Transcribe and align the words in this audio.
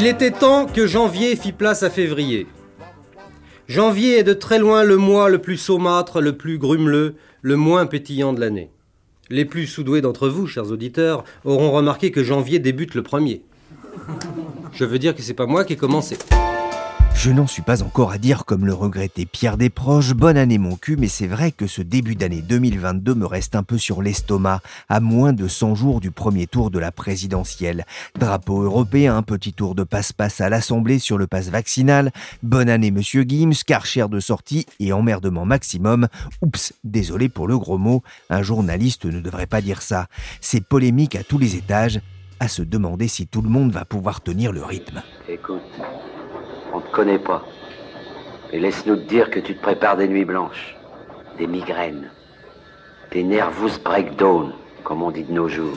Il 0.00 0.06
était 0.06 0.30
temps 0.30 0.66
que 0.66 0.86
janvier 0.86 1.34
fît 1.34 1.50
place 1.50 1.82
à 1.82 1.90
février. 1.90 2.46
Janvier 3.66 4.18
est 4.18 4.22
de 4.22 4.32
très 4.32 4.60
loin 4.60 4.84
le 4.84 4.96
mois 4.96 5.28
le 5.28 5.40
plus 5.40 5.56
saumâtre, 5.56 6.20
le 6.20 6.36
plus 6.36 6.56
grumeleux, 6.56 7.16
le 7.42 7.56
moins 7.56 7.84
pétillant 7.84 8.32
de 8.32 8.38
l'année. 8.38 8.70
Les 9.28 9.44
plus 9.44 9.66
soudoués 9.66 10.00
d'entre 10.00 10.28
vous, 10.28 10.46
chers 10.46 10.70
auditeurs, 10.70 11.24
auront 11.44 11.72
remarqué 11.72 12.12
que 12.12 12.22
janvier 12.22 12.60
débute 12.60 12.94
le 12.94 13.02
premier. 13.02 13.42
Je 14.72 14.84
veux 14.84 15.00
dire 15.00 15.16
que 15.16 15.22
c'est 15.22 15.34
pas 15.34 15.46
moi 15.46 15.64
qui 15.64 15.72
ai 15.72 15.76
commencé. 15.76 16.16
Je 17.18 17.32
n'en 17.32 17.48
suis 17.48 17.62
pas 17.62 17.82
encore 17.82 18.12
à 18.12 18.18
dire 18.18 18.44
comme 18.44 18.64
le 18.64 18.72
regrettait 18.72 19.26
Pierre 19.26 19.56
Desproges, 19.56 20.14
bonne 20.14 20.36
année 20.36 20.56
mon 20.56 20.76
cul, 20.76 20.96
mais 20.96 21.08
c'est 21.08 21.26
vrai 21.26 21.50
que 21.50 21.66
ce 21.66 21.82
début 21.82 22.14
d'année 22.14 22.42
2022 22.42 23.16
me 23.16 23.26
reste 23.26 23.56
un 23.56 23.64
peu 23.64 23.76
sur 23.76 24.02
l'estomac, 24.02 24.60
à 24.88 25.00
moins 25.00 25.32
de 25.32 25.48
100 25.48 25.74
jours 25.74 25.98
du 25.98 26.12
premier 26.12 26.46
tour 26.46 26.70
de 26.70 26.78
la 26.78 26.92
présidentielle. 26.92 27.86
Drapeau 28.16 28.62
européen, 28.62 29.20
petit 29.24 29.52
tour 29.52 29.74
de 29.74 29.82
passe-passe 29.82 30.40
à 30.40 30.48
l'Assemblée 30.48 31.00
sur 31.00 31.18
le 31.18 31.26
passe 31.26 31.48
vaccinal, 31.48 32.12
bonne 32.44 32.68
année 32.68 32.92
monsieur 32.92 33.24
Gims, 33.26 33.64
Karcher 33.66 34.06
de 34.08 34.20
sortie 34.20 34.66
et 34.78 34.92
emmerdement 34.92 35.44
maximum. 35.44 36.06
Oups, 36.40 36.72
désolé 36.84 37.28
pour 37.28 37.48
le 37.48 37.58
gros 37.58 37.78
mot, 37.78 38.04
un 38.30 38.42
journaliste 38.42 39.06
ne 39.06 39.18
devrait 39.18 39.48
pas 39.48 39.60
dire 39.60 39.82
ça. 39.82 40.06
C'est 40.40 40.64
polémique 40.64 41.16
à 41.16 41.24
tous 41.24 41.38
les 41.38 41.56
étages, 41.56 42.00
à 42.38 42.46
se 42.46 42.62
demander 42.62 43.08
si 43.08 43.26
tout 43.26 43.42
le 43.42 43.48
monde 43.48 43.72
va 43.72 43.84
pouvoir 43.84 44.20
tenir 44.20 44.52
le 44.52 44.62
rythme. 44.62 45.02
On 46.72 46.80
te 46.80 46.90
connaît 46.90 47.18
pas. 47.18 47.44
Et 48.52 48.58
laisse-nous 48.58 48.96
te 48.96 49.08
dire 49.08 49.30
que 49.30 49.40
tu 49.40 49.54
te 49.54 49.62
prépares 49.62 49.96
des 49.96 50.08
nuits 50.08 50.24
blanches, 50.24 50.76
des 51.38 51.46
migraines, 51.46 52.10
des 53.12 53.22
nervous 53.22 53.78
breakdown, 53.84 54.52
comme 54.84 55.02
on 55.02 55.10
dit 55.10 55.24
de 55.24 55.32
nos 55.32 55.48
jours. 55.48 55.76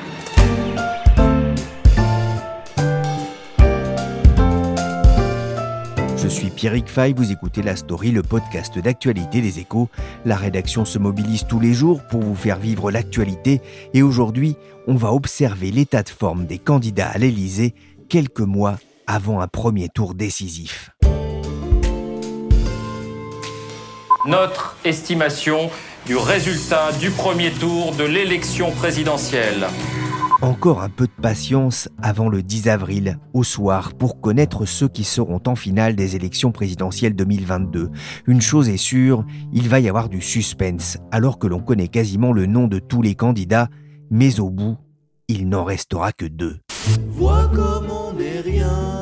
Je 6.18 6.28
suis 6.28 6.50
Pierrick 6.50 6.88
Fay, 6.88 7.14
vous 7.14 7.32
écoutez 7.32 7.62
La 7.62 7.76
Story, 7.76 8.12
le 8.12 8.22
podcast 8.22 8.80
d'actualité 8.80 9.42
des 9.42 9.60
échos. 9.60 9.90
La 10.24 10.36
rédaction 10.36 10.86
se 10.86 10.98
mobilise 10.98 11.46
tous 11.46 11.60
les 11.60 11.74
jours 11.74 12.02
pour 12.10 12.22
vous 12.22 12.36
faire 12.36 12.58
vivre 12.58 12.90
l'actualité 12.90 13.62
et 13.94 14.02
aujourd'hui, 14.02 14.56
on 14.88 14.96
va 14.96 15.12
observer 15.12 15.72
l'état 15.72 16.04
de 16.04 16.10
forme 16.10 16.46
des 16.46 16.58
candidats 16.58 17.10
à 17.10 17.18
l'Élysée 17.18 17.74
quelques 18.08 18.40
mois 18.40 18.78
avant 19.12 19.42
un 19.42 19.48
premier 19.48 19.90
tour 19.90 20.16
décisif. 20.16 20.92
Notre 24.26 24.78
estimation 24.86 25.70
du 26.06 26.16
résultat 26.16 26.94
du 26.94 27.12
premier 27.12 27.52
tour 27.52 27.94
de 27.94 28.06
l'élection 28.06 28.72
présidentielle. 28.72 29.68
Encore 30.42 30.82
un 30.82 30.88
peu 30.88 31.08
de 31.08 31.22
patience 31.22 31.90
avant 32.02 32.30
le 32.30 32.42
10 32.42 32.70
avril, 32.70 33.20
au 33.34 33.44
soir, 33.44 33.94
pour 33.94 34.22
connaître 34.22 34.66
ceux 34.66 34.88
qui 34.88 35.04
seront 35.04 35.42
en 35.46 35.56
finale 35.56 35.98
des 35.98 36.16
élections 36.16 36.54
présidentielles 36.54 37.14
2022. 37.14 37.92
Une 38.28 38.42
chose 38.42 38.70
est 38.70 38.78
sûre, 38.78 39.26
il 39.52 39.68
va 39.68 39.82
y 39.82 39.90
avoir 39.90 40.08
du 40.08 40.22
suspense, 40.22 40.98
alors 41.12 41.38
que 41.38 41.48
l'on 41.48 41.60
connaît 41.60 41.90
quasiment 41.90 42.32
le 42.32 42.46
nom 42.46 42.68
de 42.68 42.80
tous 42.80 43.02
les 43.02 43.16
candidats, 43.16 43.68
mais 44.10 44.40
au 44.40 44.50
bout, 44.50 44.78
il 45.28 45.50
n'en 45.50 45.66
restera 45.66 46.14
que 46.14 46.26
deux. 46.26 46.60
Vois 47.10 47.50
comme 47.54 47.90
on 47.92 48.14
n'est 48.14 48.42
rien, 48.42 49.01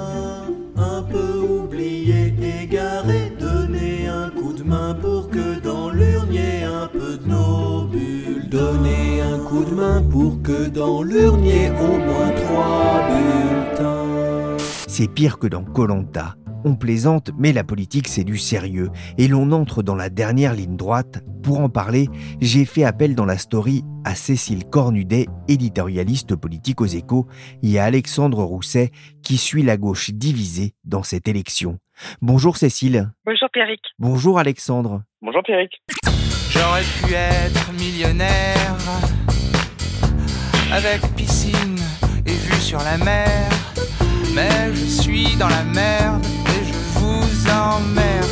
que 10.49 10.67
dans 10.67 11.05
ait 11.05 11.69
au 11.79 11.97
moins 11.99 12.31
trois 12.31 13.07
bulletins. 13.07 14.57
C'est 14.87 15.07
pire 15.07 15.37
que 15.37 15.45
dans 15.45 15.63
Colanta. 15.63 16.37
On 16.65 16.75
plaisante, 16.75 17.29
mais 17.37 17.53
la 17.53 17.63
politique 17.63 18.07
c'est 18.07 18.23
du 18.23 18.39
sérieux. 18.39 18.89
Et 19.19 19.27
l'on 19.27 19.51
entre 19.51 19.83
dans 19.83 19.95
la 19.95 20.09
dernière 20.09 20.55
ligne 20.55 20.75
droite. 20.75 21.23
Pour 21.43 21.59
en 21.59 21.69
parler, 21.69 22.07
j'ai 22.41 22.65
fait 22.65 22.83
appel 22.83 23.13
dans 23.13 23.25
la 23.25 23.37
story 23.37 23.83
à 24.03 24.15
Cécile 24.15 24.65
Cornudet, 24.65 25.27
éditorialiste 25.47 26.35
politique 26.35 26.81
aux 26.81 26.87
échos, 26.87 27.27
et 27.61 27.77
à 27.77 27.85
Alexandre 27.85 28.43
Rousset, 28.43 28.89
qui 29.23 29.37
suit 29.37 29.61
la 29.61 29.77
gauche 29.77 30.09
divisée 30.09 30.73
dans 30.83 31.03
cette 31.03 31.27
élection. 31.27 31.77
Bonjour 32.23 32.57
Cécile. 32.57 33.11
Bonjour 33.23 33.49
Pierrick. 33.53 33.81
Bonjour 33.99 34.39
Alexandre. 34.39 35.03
Bonjour 35.21 35.43
Pierrick. 35.43 35.73
J'aurais 36.49 36.81
pu 36.81 37.13
être 37.13 37.71
millionnaire 37.73 38.75
avec 40.71 41.01
piscine 41.15 41.77
et 42.25 42.31
vue 42.31 42.61
sur 42.61 42.79
la 42.79 42.97
mer, 42.97 43.49
mais 44.33 44.73
je 44.73 44.85
suis 44.85 45.35
dans 45.37 45.49
la 45.49 45.63
merde 45.63 46.23
et 46.47 46.65
je 46.65 46.99
vous 46.99 47.49
emmerde. 47.49 48.25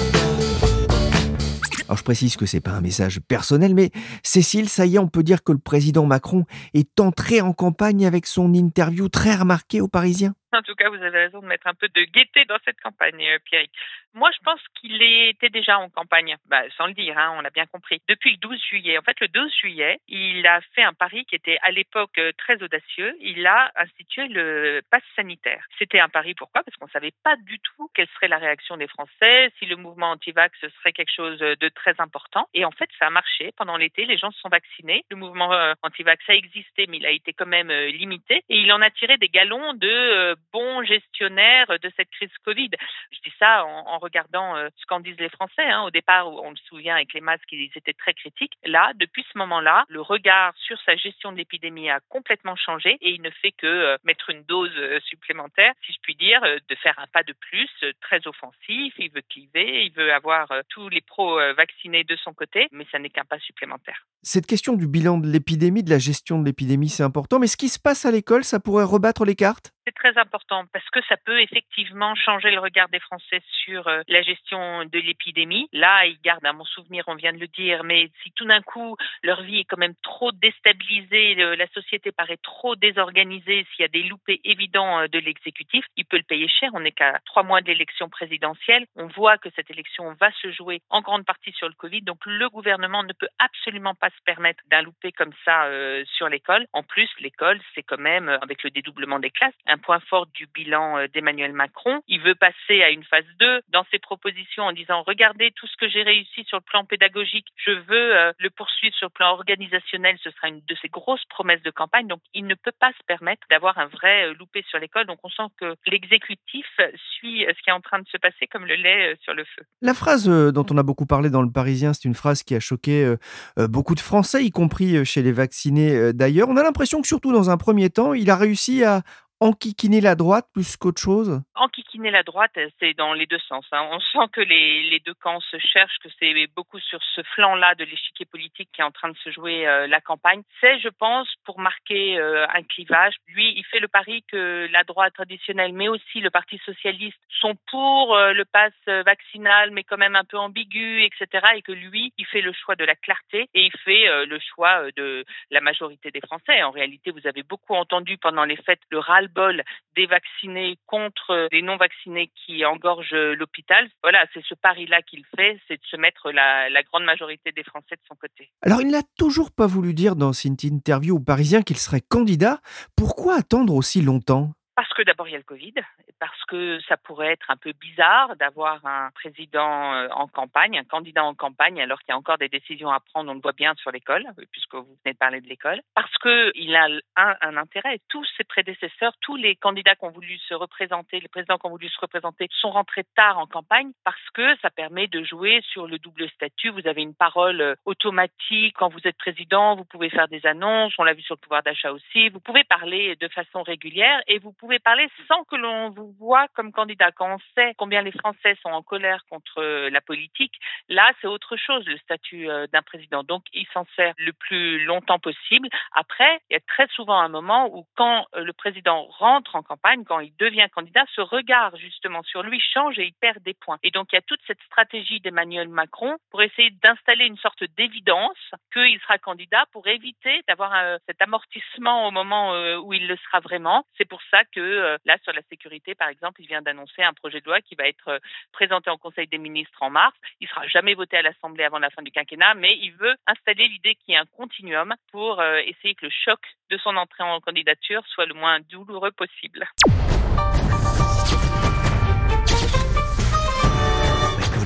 Alors 1.88 1.98
je 1.98 2.04
précise 2.04 2.36
que 2.36 2.46
c'est 2.46 2.60
pas 2.60 2.72
un 2.72 2.82
message 2.82 3.22
personnel, 3.28 3.74
mais 3.74 3.92
Cécile, 4.22 4.68
ça 4.68 4.86
y 4.86 4.96
est, 4.96 5.00
on 5.00 5.08
peut 5.08 5.24
dire 5.24 5.44
que 5.44 5.54
le 5.54 5.58
président 5.58 6.06
Macron 6.06 6.44
est 6.74 7.00
entré 7.00 7.42
en 7.42 7.54
campagne 7.54 8.06
avec 8.06 8.28
son 8.28 8.54
interview 8.54 9.08
très 9.10 9.36
remarquée 9.36 9.82
aux 9.82 9.88
Parisiens. 9.88 10.34
En 10.54 10.62
tout 10.62 10.76
cas, 10.76 10.90
vous 10.90 11.02
avez 11.02 11.26
raison 11.26 11.42
de 11.42 11.46
mettre 11.46 11.68
un 11.68 11.74
peu 11.74 11.88
de 11.90 12.04
gaieté 12.04 12.46
dans 12.46 12.58
cette 12.64 12.80
campagne, 12.80 13.22
euh, 13.28 13.38
Pierrick. 13.46 13.72
Moi, 14.14 14.30
je 14.32 14.44
pense 14.44 14.62
qu'il 14.76 15.02
était 15.02 15.50
déjà 15.50 15.78
en 15.78 15.90
campagne, 15.90 16.36
bah, 16.46 16.64
sans 16.78 16.88
le 16.88 16.94
dire, 16.94 17.18
hein, 17.18 17.36
on 17.38 17.42
l'a 17.42 17.50
bien 17.50 17.66
compris. 17.66 18.02
Depuis 18.08 18.32
le 18.32 18.38
12 18.38 18.62
juillet. 18.70 18.98
En 18.98 19.02
fait, 19.02 19.20
le 19.20 19.28
12 19.28 19.54
juillet, 19.54 20.00
il 20.08 20.46
a 20.48 20.62
fait 20.74 20.84
un 20.84 20.94
pari 20.94 21.26
qui 21.26 21.36
était 21.36 21.58
à 21.62 21.72
l'époque 21.72 22.18
euh, 22.18 22.32
très 22.38 22.62
audacieux. 22.64 23.16
Il 23.20 23.46
a 23.46 23.72
institué 23.76 24.28
le 24.28 24.82
pass 24.90 25.04
sanitaire. 25.16 25.66
C'était 25.78 26.00
un 26.00 26.10
pari, 26.10 26.34
pourquoi? 26.34 26.64
Parce 26.64 26.78
qu'on 26.78 26.88
savait 26.88 27.14
pas 27.24 27.36
du 27.38 27.60
tout 27.60 27.90
quelle 27.94 28.08
serait 28.16 28.28
la 28.28 28.38
réaction 28.38 28.78
des 28.78 28.88
Français, 28.88 29.52
si 29.60 29.66
le 29.66 29.76
mouvement 29.76 30.12
anti-vax 30.12 30.58
serait 30.60 30.94
quelque 30.94 31.14
chose 31.14 31.40
de 31.40 31.70
très 31.70 32.00
important. 32.00 32.48
Et 32.54 32.66
en 32.66 32.72
fait, 32.72 32.90
ça 33.00 33.08
a 33.08 33.10
marché. 33.10 33.52
Pendant 33.58 33.78
l'été, 33.78 34.06
les 34.06 34.18
gens 34.18 34.32
se 34.32 34.40
sont 34.40 34.50
vaccinés. 34.50 35.04
Le 35.10 35.18
mouvement 35.18 35.54
euh, 35.54 35.74
anti-vax 35.84 36.24
a 36.30 36.36
existé, 36.36 36.86
mais 36.88 36.98
il 36.98 37.06
a 37.06 37.12
été 37.12 37.34
quand 37.34 37.46
même 37.46 37.70
euh, 37.70 37.88
limité. 37.92 38.44
Et 38.50 38.58
il 38.58 38.72
en 38.72 38.82
a 38.82 38.90
tiré 38.92 39.18
des 39.18 39.30
galons 39.30 39.74
de 39.74 40.37
bons 40.52 40.84
gestionnaires 40.84 41.68
de 41.82 41.92
cette 41.96 42.10
crise 42.12 42.32
Covid. 42.44 42.70
Je 43.12 43.20
dis 43.24 43.34
ça 43.40 43.66
en, 43.66 43.98
regardant 44.00 44.56
euh, 44.56 44.70
ce 44.78 44.86
qu'en 44.86 45.00
disent 45.00 45.20
les 45.20 45.30
Français. 45.30 45.64
Hein. 45.64 45.84
Au 45.84 45.92
départ, 45.92 46.28
on 46.28 46.52
le 46.52 46.58
souvient 46.68 46.96
avec 46.96 47.14
les 47.14 47.22
masques, 47.22 47.52
ils 47.52 47.72
étaient 47.76 47.94
très 47.94 48.14
critiques. 48.14 48.58
Là, 48.66 48.92
depuis 48.96 49.26
ce 49.32 49.38
moment-là, 49.38 49.86
le 49.90 50.02
regard 50.02 50.54
sur 50.58 50.80
sa 50.82 50.96
gestion 50.96 51.32
de 51.32 51.38
l'épidémie 51.38 51.90
a 51.90 52.00
complètement 52.10 52.56
changé 52.56 52.98
et 53.02 53.12
il 53.12 53.22
ne 53.22 53.30
fait 53.30 53.52
que 53.52 53.68
euh, 53.68 53.98
mettre 54.04 54.30
une 54.30 54.44
dose 54.44 54.72
euh, 54.78 55.00
supplémentaire, 55.02 55.74
si 55.86 55.94
je 55.94 56.00
puis 56.02 56.16
dire, 56.16 56.42
de 56.42 56.76
faire 56.76 56.98
un 57.00 57.08
pas 57.08 57.24
de 57.24 57.34
plus, 57.34 57.70
très 58.02 58.26
offensif. 58.28 58.94
Il 58.98 59.12
veut 59.12 59.22
cliver, 59.30 59.86
il 59.86 59.92
veut 59.92 60.14
avoir 60.14 60.52
tous 60.70 60.90
les 60.90 61.02
pros 61.02 61.40
euh, 61.40 61.54
vaccinés 61.54 62.04
de 62.04 62.16
son 62.18 62.34
côté, 62.34 62.68
mais 62.72 62.86
ça 62.92 63.00
n'est 63.00 63.10
qu'un 63.10 63.26
pas 63.26 63.40
supplémentaire. 63.40 64.06
Cette 64.30 64.46
question 64.46 64.74
du 64.74 64.90
bilan 64.90 65.20
de 65.20 65.28
l'épidémie, 65.32 65.84
de 65.84 65.90
la 65.90 66.00
gestion 66.00 66.38
de 66.38 66.46
l'épidémie, 66.46 66.90
c'est 66.90 67.02
important, 67.02 67.40
mais 67.40 67.48
ce 67.48 67.56
qui 67.56 67.70
se 67.70 67.80
passe 67.80 68.04
à 68.04 68.12
l'école, 68.12 68.44
ça 68.44 68.60
pourrait 68.60 68.84
rebattre 68.84 69.24
les 69.24 69.36
cartes? 69.36 69.72
C'est 69.86 69.96
très 69.96 70.18
important 70.18 70.66
parce 70.74 70.84
que 70.90 71.00
ça 71.08 71.16
peut 71.16 71.40
effectivement 71.40 72.14
changer 72.14 72.52
le 72.52 72.60
regard 72.60 72.90
des 72.90 73.00
Français 73.00 73.42
sur 73.64 73.88
euh, 73.88 74.02
la 74.10 74.22
gestion 74.22 74.84
de 74.84 75.00
l'épidémie. 75.00 75.70
Là, 75.72 76.06
ils 76.08 76.20
gardent 76.20 76.46
à 76.46 76.52
mon 76.52 76.66
souvenir, 76.66 77.06
on 77.08 77.16
vient 77.16 77.32
de 77.32 77.38
le 77.38 77.48
dire, 77.48 77.86
mais 77.86 78.12
si 78.22 78.34
tout 78.36 78.46
d'un 78.46 78.62
coup 78.62 78.98
leur 79.24 79.44
vie 79.44 79.60
est 79.60 79.64
quand 79.64 79.78
même 79.78 79.96
trop 80.04 80.34
déstabilisée, 80.34 81.36
la 81.36 81.68
société 81.68 82.12
paraît 82.12 82.36
trop 82.44 82.76
désorganisée, 82.76 83.66
s'il 83.72 83.84
y 83.84 83.86
a 83.86 83.88
des 83.88 84.04
loupés 84.04 84.42
évidents 84.44 85.00
euh, 85.00 85.08
de 85.08 85.20
l'exécutif, 85.20 85.86
il 85.96 86.04
peut 86.04 86.18
le 86.18 86.24
payer 86.24 86.50
cher. 86.50 86.70
On 86.74 86.82
n'est 86.82 86.92
qu'à 86.92 87.22
trois 87.26 87.44
mois 87.44 87.62
de 87.62 87.68
l'élection 87.68 88.10
présidentielle. 88.10 88.88
On 88.98 89.08
voit 89.08 89.38
que 89.38 89.48
cette 89.56 89.72
élection 89.72 90.14
va 90.20 90.34
se 90.42 90.52
jouer 90.52 90.82
en 90.90 91.00
grande 91.00 91.24
partie 91.24 91.54
sur 91.54 91.70
le 91.70 91.76
Covid, 91.76 92.02
donc 92.02 92.20
le 92.26 92.50
gouvernement 92.50 93.04
ne 93.04 93.14
peut 93.14 93.30
absolument 93.40 93.96
pas 93.96 94.10
se 94.18 94.24
permettre 94.24 94.64
d'un 94.70 94.82
loupé 94.82 95.12
comme 95.12 95.34
ça 95.46 95.66
euh, 95.66 96.04
sur 96.18 96.30
l'école. 96.30 96.66
En 96.74 96.84
plus, 96.84 97.10
l'école, 97.20 97.60
c'est 97.76 97.84
quand 97.84 98.00
même, 98.00 98.30
euh, 98.30 98.38
avec 98.42 98.64
le 98.64 98.70
dédoublement 98.72 99.20
des 99.20 99.30
classes, 99.30 99.54
un 99.68 99.78
point 99.78 100.00
fort 100.00 100.28
du 100.28 100.48
bilan 100.48 100.98
euh, 100.98 101.08
d'Emmanuel 101.08 101.54
Macron. 101.54 102.02
Il 102.08 102.22
veut 102.22 102.36
passer 102.36 102.84
à 102.84 102.90
une 102.90 103.04
phase 103.04 103.26
2 103.40 103.62
dans 103.70 103.86
ses 103.92 104.00
propositions 104.00 104.64
en 104.64 104.74
disant 104.74 105.04
regardez 105.04 105.52
tout 105.52 105.68
ce 105.68 105.78
que 105.78 105.88
j'ai 105.88 106.04
réussi 106.04 106.44
sur 106.46 106.58
le 106.58 106.64
plan 106.64 106.86
pédagogique, 106.86 107.48
je 107.58 107.72
veux 107.72 108.34
le 108.40 108.50
poursuivre 108.50 108.96
sur 108.96 109.08
le 109.08 109.12
plan 109.12 109.32
organisationnel, 109.32 110.18
ce 110.24 110.32
sera 110.32 110.48
une 110.48 110.62
de 110.68 110.76
ses 110.82 110.88
grosses 110.88 111.24
promesses 111.26 111.62
de 111.62 111.72
campagne. 111.72 112.08
Donc, 112.08 112.22
il 112.34 112.46
ne 112.46 112.56
peut 112.56 112.72
pas 112.80 112.92
se 112.92 113.04
permettre 113.06 113.46
d'avoir 113.50 113.78
un 113.78 113.88
vrai 113.88 114.34
loupé 114.34 114.64
sur 114.70 114.80
l'école. 114.80 115.06
Donc, 115.06 115.20
on 115.24 115.30
sent 115.30 115.50
que 115.60 115.76
l'exécutif 115.86 116.66
suit 117.12 117.46
ce 117.48 117.62
qui 117.64 117.70
est 117.70 117.74
en 117.74 117.82
train 117.82 118.00
de 118.00 118.08
se 118.08 118.18
passer 118.18 118.48
comme 118.48 118.66
le 118.66 118.76
lait 118.76 119.16
sur 119.22 119.34
le 119.34 119.44
feu. 119.44 119.64
La 119.82 119.94
phrase 119.94 120.28
dont 120.28 120.66
on 120.70 120.78
a 120.78 120.84
beaucoup 120.84 121.06
parlé 121.06 121.30
dans 121.30 121.42
le 121.42 121.52
Parisien, 121.52 121.94
c'est 121.94 122.06
une 122.06 122.16
phrase 122.16 122.44
qui 122.44 122.56
a 122.56 122.60
choqué 122.60 123.16
beaucoup 123.58 123.96
Français, 124.00 124.44
y 124.46 124.52
compris 124.52 125.06
chez 125.06 125.22
les 125.22 125.32
vaccinés 125.32 126.14
d'ailleurs. 126.14 126.50
On 126.50 126.58
a 126.58 126.64
l'impression 126.64 127.02
que 127.02 127.08
surtout 127.08 127.32
dans 127.32 127.50
un 127.50 127.58
premier 127.58 127.90
temps, 127.90 128.14
il 128.14 128.30
a 128.30 128.36
réussi 128.36 128.84
à 128.84 129.04
enquiquiner 129.40 130.02
la 130.02 130.16
droite 130.16 130.48
plus 130.54 130.78
qu'autre 130.78 131.02
chose? 131.02 131.42
Enquiquiner 131.56 132.12
la 132.12 132.24
droite, 132.24 132.58
c'est 132.80 132.94
dans 132.94 133.14
les 133.14 133.26
deux 133.26 133.40
sens. 133.48 133.66
Hein. 133.72 133.88
On 133.92 134.00
sent 134.00 134.30
que 134.34 134.42
les, 134.42 134.90
les, 134.90 135.00
deux 135.00 135.14
camps 135.14 135.40
se 135.52 135.58
cherchent, 135.60 135.98
que 136.04 136.10
c'est 136.20 136.34
beaucoup 136.56 136.80
sur 136.80 137.00
ce 137.16 137.22
flanc-là 137.36 137.76
de 137.76 137.84
l'échiquier 137.84 138.26
politique 138.26 138.70
qui 138.74 138.82
est 138.82 138.84
en 138.84 138.92
train 138.92 139.10
de 139.10 139.18
se 139.18 139.30
jouer 139.32 139.68
euh, 139.68 139.88
la 139.88 140.02
campagne. 140.02 140.42
C'est, 140.62 140.80
je 140.80 140.90
pense, 140.90 141.28
pour 141.46 141.60
marquer 141.60 142.18
euh, 142.18 142.48
un 142.54 142.64
clivage. 142.64 143.16
Lui, 143.28 143.54
il 143.56 143.66
fait 143.66 143.80
le 143.80 143.88
pari 143.88 144.24
que 144.32 144.68
la 144.72 144.84
droite 144.84 145.14
traditionnelle, 145.14 145.74
mais 145.74 145.88
aussi 145.88 146.20
le 146.20 146.30
Parti 146.30 146.60
socialiste, 146.66 147.20
sont 147.40 147.56
pour 147.70 148.16
euh, 148.16 148.34
le 148.34 148.46
pass 148.46 148.74
vaccinal, 149.06 149.72
mais 149.72 149.84
quand 149.84 149.98
même 149.98 150.16
un 150.16 150.24
peu 150.24 150.38
ambigu, 150.38 151.04
etc. 151.04 151.46
Et 151.56 151.62
que 151.62 151.72
lui, 151.72 152.14
il 152.18 152.26
fait 152.26 152.42
le 152.42 152.54
choix 152.54 152.76
de 152.76 152.86
la 152.86 152.96
clarté 152.96 153.50
et 153.54 153.66
il 153.66 153.72
fait 153.84 154.26
le 154.26 154.40
choix 154.40 154.92
de 154.96 155.26
la 155.52 155.62
majorité 155.62 156.12
des 156.12 156.22
Français. 156.22 156.64
En 156.64 156.72
réalité, 156.72 157.12
vous 157.12 157.28
avez 157.28 157.44
beaucoup 157.44 157.74
entendu 157.74 158.18
pendant 158.18 158.46
les 158.46 158.56
fêtes 158.56 158.82
le 158.90 159.00
ras 159.00 159.27
bol 159.28 159.64
des 159.96 160.06
vaccinés 160.06 160.78
contre 160.86 161.48
des 161.52 161.62
non-vaccinés 161.62 162.32
qui 162.36 162.66
engorgent 162.66 163.14
l'hôpital. 163.14 163.88
Voilà, 164.04 164.26
c'est 164.34 164.44
ce 164.44 164.56
pari-là 164.56 165.02
qu'il 165.02 165.26
fait, 165.36 165.60
c'est 165.68 165.76
de 165.76 165.86
se 165.90 165.98
mettre 165.98 166.32
la, 166.32 166.70
la, 166.70 166.84
grande 166.84 167.04
majorité 167.04 167.52
des 167.52 167.64
Français 167.64 167.96
de 167.96 168.02
son 168.08 168.16
côté. 168.16 168.50
Alors, 168.62 168.82
il 168.82 168.90
n'a 168.90 169.04
toujours 169.18 169.52
pas 169.52 169.68
voulu 169.68 169.94
dire 169.94 170.16
dans 170.16 170.34
cette 170.34 170.64
interview 170.64 171.18
au 171.18 171.20
Parisien 171.20 171.62
qu'il 171.62 171.78
serait 171.78 172.02
candidat. 172.02 172.60
Pourquoi 172.96 173.36
attendre 173.36 173.74
aussi 173.74 174.02
longtemps? 174.02 174.52
Parce 174.78 174.94
que 174.94 175.02
d'abord 175.02 175.28
il 175.28 175.32
y 175.32 175.36
a 175.36 175.40
le 175.40 175.44
Covid, 175.44 175.74
parce 176.20 176.46
que 176.46 176.80
ça 176.88 176.98
pourrait 176.98 177.32
être 177.32 177.50
un 177.50 177.58
peu 177.58 177.74
bizarre 177.82 178.36
d'avoir 178.36 178.86
un 178.86 179.10
président 179.10 179.96
euh, 179.96 180.08
en 180.12 180.28
campagne, 180.28 180.78
un 180.78 180.84
candidat 180.84 181.26
en 181.26 181.34
campagne, 181.34 181.82
alors 181.82 182.00
qu'il 182.00 182.10
y 182.10 182.12
a 182.12 182.18
encore 182.18 182.38
des 182.38 182.48
décisions 182.48 182.92
à 182.92 183.00
prendre, 183.00 183.32
on 183.32 183.34
le 183.34 183.42
voit 183.42 183.54
bien 183.54 183.74
sur 183.74 183.90
l'école, 183.90 184.28
puisque 184.52 184.76
vous 184.76 184.96
venez 185.04 185.14
de 185.14 185.18
parler 185.18 185.42
de 185.42 185.48
l'école, 185.48 185.82
parce 185.96 186.16
qu'il 186.20 186.76
a 186.76 186.90
un, 187.16 187.36
un, 187.42 187.58
intérêt. 187.58 187.98
Tous 188.08 188.24
ses 188.38 188.44
prédécesseurs, 188.44 189.14
tous 189.20 189.36
les 189.36 189.56
candidats 189.56 189.96
qui 189.96 190.06
ont 190.06 190.12
voulu 190.12 190.38
se 190.48 190.54
représenter, 190.54 191.22
les 191.22 191.28
présidents 191.28 191.58
qui 191.58 191.66
ont 191.66 191.72
voulu 191.72 191.90
se 191.90 192.00
représenter, 192.00 192.48
sont 192.52 192.70
rentrés 192.70 193.06
tard 193.16 193.40
en 193.40 193.48
campagne, 193.48 193.90
parce 194.04 194.30
que 194.36 194.56
ça 194.62 194.70
permet 194.70 195.08
de 195.08 195.24
jouer 195.24 195.60
sur 195.72 195.88
le 195.88 195.98
double 195.98 196.30
statut. 196.30 196.70
Vous 196.70 196.88
avez 196.88 197.02
une 197.02 197.16
parole 197.16 197.62
euh, 197.62 197.76
automatique 197.86 198.76
quand 198.78 198.90
vous 198.90 199.06
êtes 199.06 199.18
président, 199.18 199.76
vous 199.76 199.86
pouvez 199.86 200.12
faire 200.12 200.28
des 200.28 200.46
annonces, 200.46 200.94
on 201.00 201.04
l'a 201.04 201.16
vu 201.16 201.24
sur 201.24 201.34
le 201.34 201.42
pouvoir 201.42 201.64
d'achat 201.64 201.92
aussi, 201.92 202.30
vous 202.30 202.40
pouvez 202.40 202.64
parler 202.64 203.16
de 203.16 203.28
façon 203.30 203.64
régulière 203.64 204.22
et 204.28 204.38
vous 204.38 204.52
pouvez 204.52 204.67
pouvez 204.68 204.80
parler 204.80 205.08
sans 205.30 205.46
que 205.46 205.56
l'on 205.56 205.92
vous 205.92 206.14
voit 206.20 206.50
comme 206.50 206.74
candidat. 206.74 207.14
Quand 207.14 207.36
on 207.36 207.40
sait 207.56 207.74
combien 207.78 208.02
les 208.02 208.12
Français 208.12 208.58
sont 208.62 208.70
en 208.70 208.82
colère 208.82 209.24
contre 209.30 209.60
euh, 209.60 209.90
la 209.90 210.02
politique, 210.02 210.56
là, 210.90 211.10
c'est 211.22 211.28
autre 211.28 211.56
chose, 211.56 211.86
le 211.86 211.98
statut 212.00 212.50
euh, 212.50 212.68
d'un 212.68 212.82
président. 212.82 213.24
Donc, 213.24 213.44
il 213.54 213.66
s'en 213.74 213.86
sert 213.96 214.14
le 214.18 214.34
plus 214.34 214.84
longtemps 214.84 215.20
possible. 215.20 215.70
Après, 215.94 216.42
il 216.50 216.56
y 216.56 216.58
a 216.58 216.60
très 216.68 216.88
souvent 216.88 217.18
un 217.18 217.30
moment 217.30 217.74
où 217.74 217.86
quand 217.96 218.26
euh, 218.36 218.44
le 218.44 218.52
président 218.52 219.04
rentre 219.06 219.56
en 219.56 219.64
campagne, 219.64 220.04
quand 220.04 220.20
il 220.20 220.36
devient 220.36 220.68
candidat, 220.70 221.06
ce 221.16 221.22
regard 221.22 221.78
justement 221.78 222.22
sur 222.24 222.44
lui 222.44 222.60
change 222.60 223.00
et 223.00 223.06
il 223.06 223.14
perd 223.14 223.42
des 223.44 223.54
points. 223.54 223.78
Et 223.84 223.92
donc, 223.92 224.10
il 224.12 224.16
y 224.16 224.20
a 224.20 224.22
toute 224.22 224.42
cette 224.48 224.62
stratégie 224.64 225.22
d'Emmanuel 225.22 225.70
Macron 225.70 226.18
pour 226.30 226.42
essayer 226.42 226.72
d'installer 226.84 227.26
une 227.26 227.38
sorte 227.38 227.64
d'évidence 227.78 228.52
qu'il 228.74 229.00
sera 229.00 229.18
candidat 229.18 229.64
pour 229.72 229.88
éviter 229.88 230.42
d'avoir 230.50 230.74
cet 231.06 231.22
amortissement 231.22 232.06
au 232.08 232.12
moment 232.12 232.52
où 232.80 232.94
il 232.94 233.08
le 233.08 233.16
sera 233.18 233.40
vraiment. 233.40 233.86
C'est 233.98 234.08
pour 234.08 234.22
ça 234.30 234.44
que 234.46 234.57
euh, 234.62 234.98
là, 235.06 235.18
sur 235.24 235.34
la 235.34 235.42
sécurité, 235.50 235.96
par 235.96 236.10
exemple, 236.10 236.42
il 236.42 236.48
vient 236.48 236.62
d'annoncer 236.62 237.04
un 237.04 237.14
projet 237.14 237.40
de 237.42 237.46
loi 237.46 237.62
qui 237.62 237.76
va 237.76 237.88
être 237.88 238.08
euh, 238.08 238.20
présenté 238.52 238.90
en 238.90 238.98
Conseil 238.98 239.28
des 239.28 239.38
ministres 239.38 239.82
en 239.82 239.90
mars. 239.90 240.16
Il 240.40 240.48
sera 240.48 240.68
jamais 240.68 240.94
voté 240.94 241.18
à 241.18 241.22
l'Assemblée 241.22 241.64
avant 241.64 241.80
la 241.80 241.90
fin 241.90 242.02
du 242.02 242.12
quinquennat, 242.12 242.54
mais 242.56 242.78
il 242.78 242.92
veut 242.94 243.16
installer 243.26 243.68
l'idée 243.68 243.96
qu'il 243.96 244.14
y 244.14 244.18
ait 244.18 244.20
un 244.20 244.26
continuum 244.26 244.94
pour 245.12 245.40
euh, 245.40 245.60
essayer 245.66 245.96
que 245.96 246.06
le 246.06 246.12
choc 246.12 246.40
de 246.70 246.78
son 246.78 246.96
entrée 246.98 247.24
en 247.24 247.40
candidature 247.40 248.06
soit 248.08 248.26
le 248.26 248.34
moins 248.34 248.60
douloureux 248.70 249.12
possible. 249.12 249.68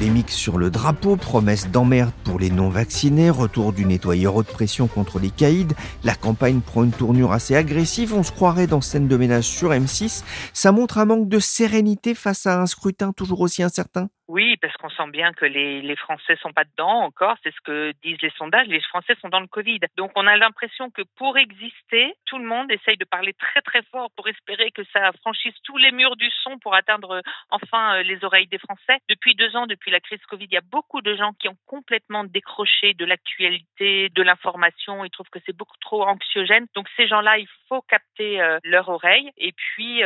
Polémique 0.01 0.31
sur 0.31 0.57
le 0.57 0.71
drapeau, 0.71 1.15
promesse 1.15 1.69
d'emmerde 1.69 2.11
pour 2.23 2.39
les 2.39 2.49
non-vaccinés, 2.49 3.29
retour 3.29 3.71
du 3.71 3.85
nettoyeur 3.85 4.35
haute 4.35 4.47
pression 4.47 4.87
contre 4.87 5.19
les 5.19 5.29
caïds, 5.29 5.75
la 6.03 6.15
campagne 6.15 6.59
prend 6.61 6.83
une 6.83 6.91
tournure 6.91 7.33
assez 7.33 7.55
agressive, 7.55 8.15
on 8.15 8.23
se 8.23 8.31
croirait 8.31 8.65
dans 8.65 8.81
scène 8.81 9.07
de 9.07 9.15
ménage 9.15 9.43
sur 9.43 9.69
M6, 9.69 10.23
ça 10.53 10.71
montre 10.71 10.97
un 10.97 11.05
manque 11.05 11.29
de 11.29 11.37
sérénité 11.37 12.15
face 12.15 12.47
à 12.47 12.59
un 12.59 12.65
scrutin 12.65 13.11
toujours 13.11 13.41
aussi 13.41 13.61
incertain 13.61 14.09
oui, 14.31 14.55
parce 14.61 14.73
qu'on 14.77 14.89
sent 14.89 15.09
bien 15.11 15.33
que 15.33 15.43
les, 15.43 15.81
les 15.81 15.97
Français 15.97 16.37
sont 16.37 16.53
pas 16.53 16.63
dedans 16.63 17.01
encore. 17.01 17.35
C'est 17.43 17.53
ce 17.53 17.59
que 17.65 17.91
disent 18.01 18.21
les 18.21 18.31
sondages. 18.37 18.67
Les 18.67 18.79
Français 18.79 19.13
sont 19.21 19.27
dans 19.27 19.41
le 19.41 19.47
Covid. 19.47 19.81
Donc, 19.97 20.11
on 20.15 20.25
a 20.25 20.37
l'impression 20.37 20.89
que 20.89 21.01
pour 21.17 21.37
exister, 21.37 22.13
tout 22.27 22.37
le 22.37 22.45
monde 22.45 22.71
essaye 22.71 22.95
de 22.95 23.03
parler 23.03 23.33
très 23.33 23.61
très 23.61 23.81
fort 23.91 24.09
pour 24.15 24.29
espérer 24.29 24.71
que 24.71 24.83
ça 24.93 25.11
franchisse 25.19 25.55
tous 25.65 25.75
les 25.75 25.91
murs 25.91 26.15
du 26.15 26.29
son 26.43 26.59
pour 26.59 26.73
atteindre 26.75 27.21
enfin 27.49 27.95
euh, 27.95 28.03
les 28.03 28.23
oreilles 28.23 28.47
des 28.47 28.57
Français. 28.57 28.99
Depuis 29.09 29.35
deux 29.35 29.53
ans, 29.57 29.67
depuis 29.67 29.91
la 29.91 29.99
crise 29.99 30.23
Covid, 30.29 30.45
il 30.45 30.53
y 30.53 30.57
a 30.57 30.69
beaucoup 30.71 31.01
de 31.01 31.13
gens 31.13 31.33
qui 31.33 31.49
ont 31.49 31.57
complètement 31.65 32.23
décroché 32.23 32.93
de 32.93 33.03
l'actualité, 33.03 34.07
de 34.15 34.23
l'information. 34.23 35.03
Ils 35.03 35.11
trouvent 35.11 35.29
que 35.29 35.39
c'est 35.45 35.57
beaucoup 35.57 35.77
trop 35.81 36.03
anxiogène. 36.03 36.67
Donc, 36.73 36.87
ces 36.95 37.05
gens-là, 37.05 37.37
il 37.37 37.47
faut 37.71 37.81
capter 37.81 38.41
euh, 38.41 38.59
leur 38.65 38.89
oreille. 38.89 39.31
Et 39.37 39.53
puis, 39.53 40.01